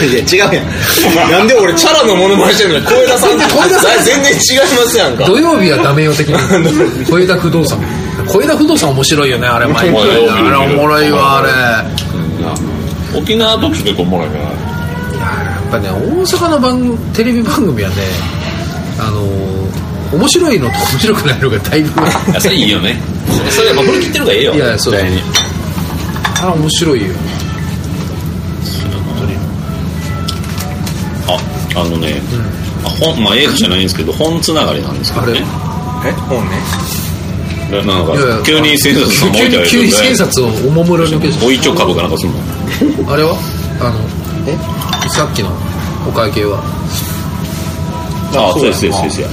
[0.04, 0.66] いや違うやん。
[1.30, 3.30] なんで俺チャラのモノマネしてんのに声出さん。
[3.30, 3.44] って
[4.04, 5.24] 全然違いますやんか。
[5.24, 6.38] 土曜日はダメよ的な。
[7.08, 7.78] 小枝不動産。
[8.26, 10.00] 小枝不動産面白いよねあれ毎回。
[10.02, 10.04] あ
[10.50, 13.18] れおもろいわあれ。
[13.18, 14.50] 沖縄特集結構おもろいからや
[15.68, 17.96] っぱね大阪の番テレビ番組はね
[18.98, 19.54] あのー
[20.12, 21.90] 面白いのと面白くないのがだいぶ。
[22.40, 23.00] それいいよね
[23.50, 24.54] それやっぱ振り切ってる方がええよ。
[24.54, 25.20] いやそう絶対に。
[26.42, 27.14] あれ面白いよ。
[31.26, 32.20] ああのね、
[32.84, 35.40] あ本まあ映画じゃないんですけど本つながりなんですけどね。
[36.06, 36.12] え？
[36.12, 36.58] 本ね。
[37.70, 41.44] なんやいや急に千冊さんも置いてある急に千冊をおもむろに受けて。
[41.44, 42.38] おいちょ株かなんかすんの？
[43.12, 43.34] あれは？
[43.80, 43.98] あの
[44.48, 44.56] え？
[45.08, 45.50] さっきの
[46.06, 46.62] お会計は。
[48.36, 49.32] ああそうですそうですそうで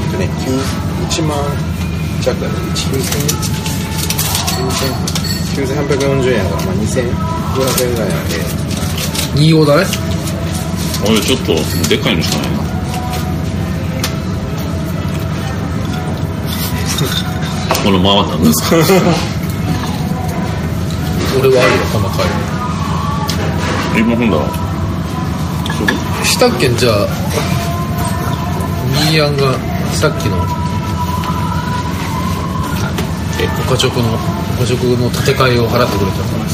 [0.00, 0.81] えっとね9
[1.12, 1.36] 1万
[2.22, 2.54] 弱だね
[5.54, 8.36] 9840円やからまあ2500円ぐらいなんで。
[9.34, 9.84] 2号だね。
[11.06, 11.52] 俺ちょっと
[11.88, 12.58] でっかいのしかないな。
[17.84, 18.76] このままなんですか？
[21.40, 22.26] 俺はあるよこの回
[24.00, 24.44] 今ほんだら
[26.24, 27.06] したっけんじゃあ
[29.10, 29.54] ミーアンが
[29.94, 30.36] さっきの
[33.42, 36.44] え岡直の岡直の建て替えを払ってくれたから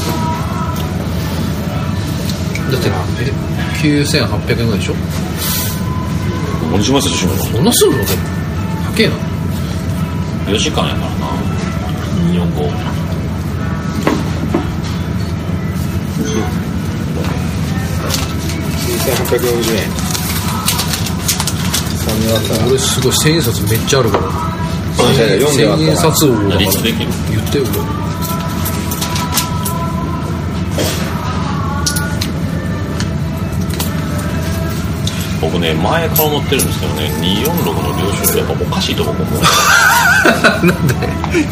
[2.71, 2.89] だって
[3.23, 3.31] え
[3.81, 4.93] 9800円ぐらいでしょ？
[6.69, 8.07] お願いしますよそんなすんのでも？
[8.95, 9.15] 高えな。
[10.51, 11.15] 4時間やからな。
[12.33, 12.99] 245
[18.39, 19.89] 9840円
[21.99, 24.23] 3年だったら俺すごい千円札めっちゃあるから
[25.09, 27.63] そうじゃ読んでよ千円札王だからいつできる言ってよ
[35.41, 39.23] 僕ね前から思ってるんですけどね246の領収書やっぱおかしいとこ思う
[40.65, 40.93] なんで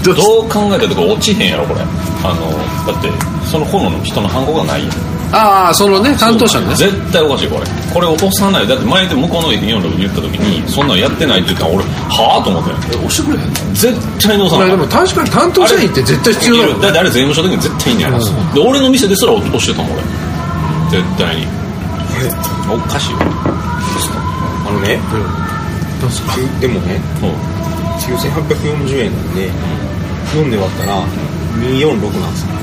[0.04, 3.10] どうしどう考えたとこ落ちへんやろこれあのだって
[3.48, 4.92] その炎の人の反抗がないよ
[5.32, 6.74] ああそのね担当者ね。
[6.76, 7.66] 絶対おかしいこれ。
[7.94, 8.68] これ押さない。
[8.68, 13.54] だって前で向こうの46に言った時にそんなんやってないって言ったら俺はあと思ったよ押してくれへんの？
[13.76, 13.92] 絶
[14.24, 14.72] 対に押さない。
[14.72, 18.54] でも確かに担当社員って絶対必要だもんいるだってあれ税務署的に絶対いいんやろ、うん。
[18.54, 20.04] で俺の店ですら押してたもん俺。
[20.92, 21.48] 絶対に。
[22.72, 23.20] おかしいよ。
[23.20, 25.00] あのね
[26.60, 27.36] でもねうん。
[28.00, 29.52] 9840円なんで
[30.34, 31.04] 4で割ったら
[31.60, 32.54] 246なんですよ。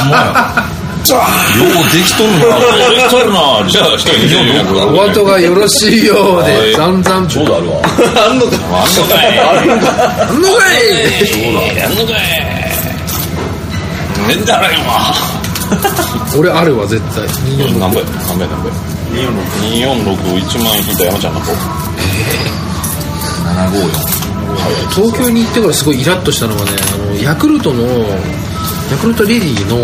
[0.00, 0.64] ほんまや
[1.08, 1.20] よう
[1.92, 2.44] できとるな。
[2.90, 3.38] できとるな
[3.68, 6.52] じゃあ一人2400お後がよろしいようはい。
[6.52, 7.86] で残々ちょうどあるわあ
[8.32, 9.24] んのかあんのかい。
[9.40, 9.94] あんのかい。
[10.28, 11.74] あんのかい。
[11.82, 12.14] あんのかい。
[14.46, 14.78] だらよ
[16.38, 18.72] 俺あるわ絶対246何倍何倍何倍
[19.10, 20.96] 2461万円引い。
[20.96, 21.46] た山ちゃんの子
[23.50, 26.00] 754東京に行ってからすごい。
[26.00, 27.88] イラッとしたのがねあのヤクルトのヤ
[29.00, 29.76] クルトレディの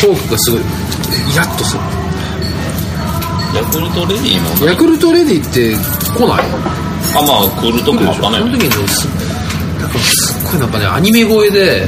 [0.00, 0.60] トークがすごい。
[0.60, 1.80] イラッとする。
[3.54, 5.74] ヤクルトレディのヤクルトレディって
[6.14, 6.44] 来ない？
[7.16, 8.58] あまあ来るとこあったそのね。
[8.58, 9.06] 時にねす
[9.80, 11.86] なんかすっごいなんかねアニメ声で。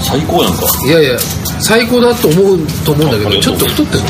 [0.00, 0.60] 最高やんか。
[0.86, 1.18] いやいや
[1.60, 4.00] 最高だと思うと思うんだけどちょっと太ってる。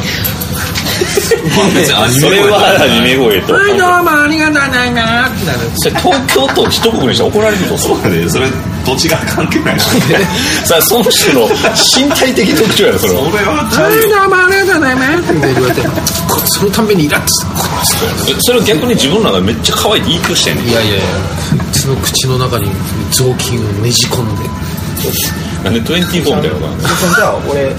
[1.74, 4.54] 別にアニメそれはアニメ声とはいどうもありがとう。
[4.54, 8.46] ございますってなる東京都一国にしたら怒られるとそうやでそれ
[8.84, 10.00] 土地が関係ないそれ
[10.64, 13.20] さあその人の身体的特徴やろそれは。
[13.22, 17.34] はちゃはいどうもありがとうございますって言われてこそのたんびにイラッとし
[18.40, 20.68] それを逆に自分らがめっちゃ可愛いって言いくしてんねん。
[20.68, 21.02] いやいやいや。
[21.48, 22.70] こいつの口の中に
[23.10, 24.48] 雑巾をねじ込んで。
[25.64, 26.78] なんで24みたいなのが
[27.16, 27.72] じゃあ俺はい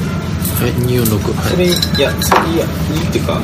[0.88, 1.50] 246はい。
[1.52, 1.76] それいや
[2.22, 3.40] それいいやいいっていうか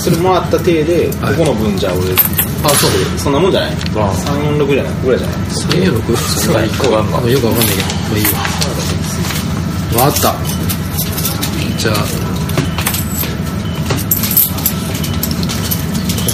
[0.00, 2.04] それもらった体でここの分じゃあ俺
[2.64, 4.92] あそうそんなもんじゃない？346じゃない？
[5.04, 5.38] ぐらいじゃない
[5.90, 7.28] ？246それ1個があんの。
[7.30, 7.82] よくわかんないけど。
[7.84, 8.24] まあいい
[9.98, 10.04] わ。
[10.04, 10.34] わかった。
[11.78, 11.94] じゃあ。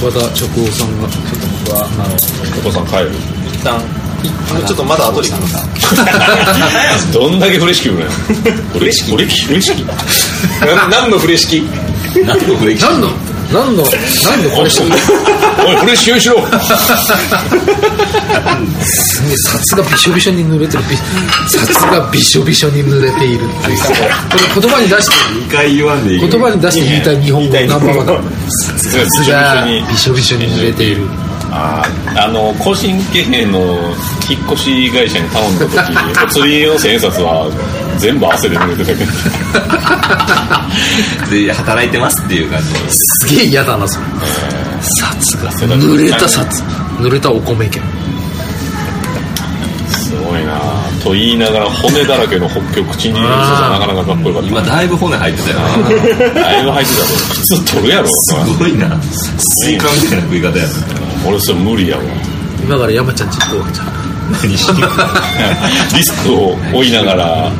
[0.03, 2.15] 岡田直夫さんがちょっと僕はあの
[2.59, 3.11] お子さん帰る。
[3.47, 3.81] 一旦。
[4.67, 5.37] ちょっとまだ後で行
[7.13, 8.11] どんだけフレシキ売るの
[8.79, 9.85] フレシキフレシフレシキ
[10.91, 11.69] 何のフレ式
[12.25, 13.09] 何のフレキシ何の？
[13.55, 14.83] 何の何のこれして
[15.65, 16.37] おいフレシキ用意しろ。
[18.83, 20.83] すげえ札がびしょびしょに濡れてる。
[20.91, 20.97] び
[21.49, 23.79] 札がびしょびしょに濡れているっていう。
[23.79, 28.07] これ言葉に出して2回言わんでいい言葉に出して言いたい日本語ナンバーワン。
[28.07, 28.13] だ
[29.17, 31.03] 札がびびしょびしょに濡れている。
[31.53, 33.61] あーあの個人経営の
[34.29, 35.79] 引っ越し会社に頼んだ時
[36.25, 37.47] お釣りの千円札は
[37.99, 39.05] 全部汗で濡れてたけ。
[39.05, 39.13] ど
[41.47, 43.27] で働いてますっていう感じす。
[43.35, 44.07] げえ嫌だなそれ。
[45.01, 45.51] 札が。
[45.53, 46.63] 濡れた札。
[46.99, 47.83] 濡れたお米券。
[49.89, 50.61] すごいな。
[51.03, 54.49] と言いながら骨だらけの北極口に入れる人がなかなかかっこよかった。
[54.49, 55.65] 今だいぶ骨入ってたよな。
[56.41, 59.01] だいぶ入ってたぞ普通取るやろすごいな。
[59.39, 60.65] スイカみたいな食い方や
[61.27, 62.03] 俺それ無理やわ。
[62.65, 63.87] 今から山ちゃんち行くわけじゃん
[64.33, 67.53] 何しに行くリスクを負いながら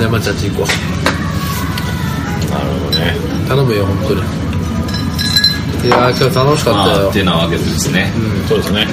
[0.00, 0.66] 山ちゃんち行こ
[2.50, 3.14] ほどね。
[3.44, 4.20] う頼むよ本当に。
[5.86, 8.12] いやー今日楽しかったまあよってなわけでですね。
[8.48, 8.86] そうですね。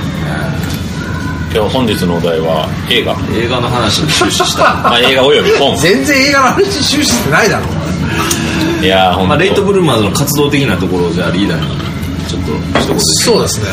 [1.53, 3.15] 今日本日のお題は映画。
[3.33, 4.83] 映画の話に終始した。
[4.93, 5.77] あ映画および本。
[5.77, 7.63] 全然映画の話終始してないだろ。
[8.81, 11.67] いやまあレイトブルーマーズの活動的なところをじゃあリーダーに。
[12.27, 13.65] ちょっと一言そうですね。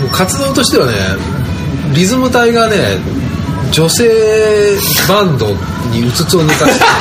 [0.00, 0.92] もう活動としてはね
[1.92, 2.98] リズム隊がね
[3.70, 4.08] 女性
[5.08, 5.54] バンド
[6.00, 6.84] にうつつを抜かして。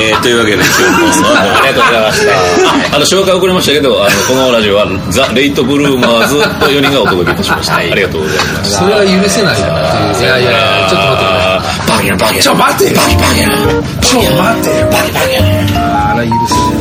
[0.00, 2.26] えー、というわけで今日もありがとうございまし
[2.90, 2.96] た。
[2.96, 7.76] あの、紹介遅れましたけど、あの、このラジオは、ザ・レイト・ブルーマーズと4人がお届けいたしました。
[7.76, 8.78] ありがとうございました。
[8.78, 9.62] それが許せないい
[10.22, 11.88] やいやいやちょっと待ってください。
[11.88, 12.40] バキャンバキャン。
[12.40, 13.34] ちょ待ってよバキバン。
[14.00, 14.86] ちょ待ってよ。
[14.86, 16.10] バキバン。
[16.10, 16.79] あら許せない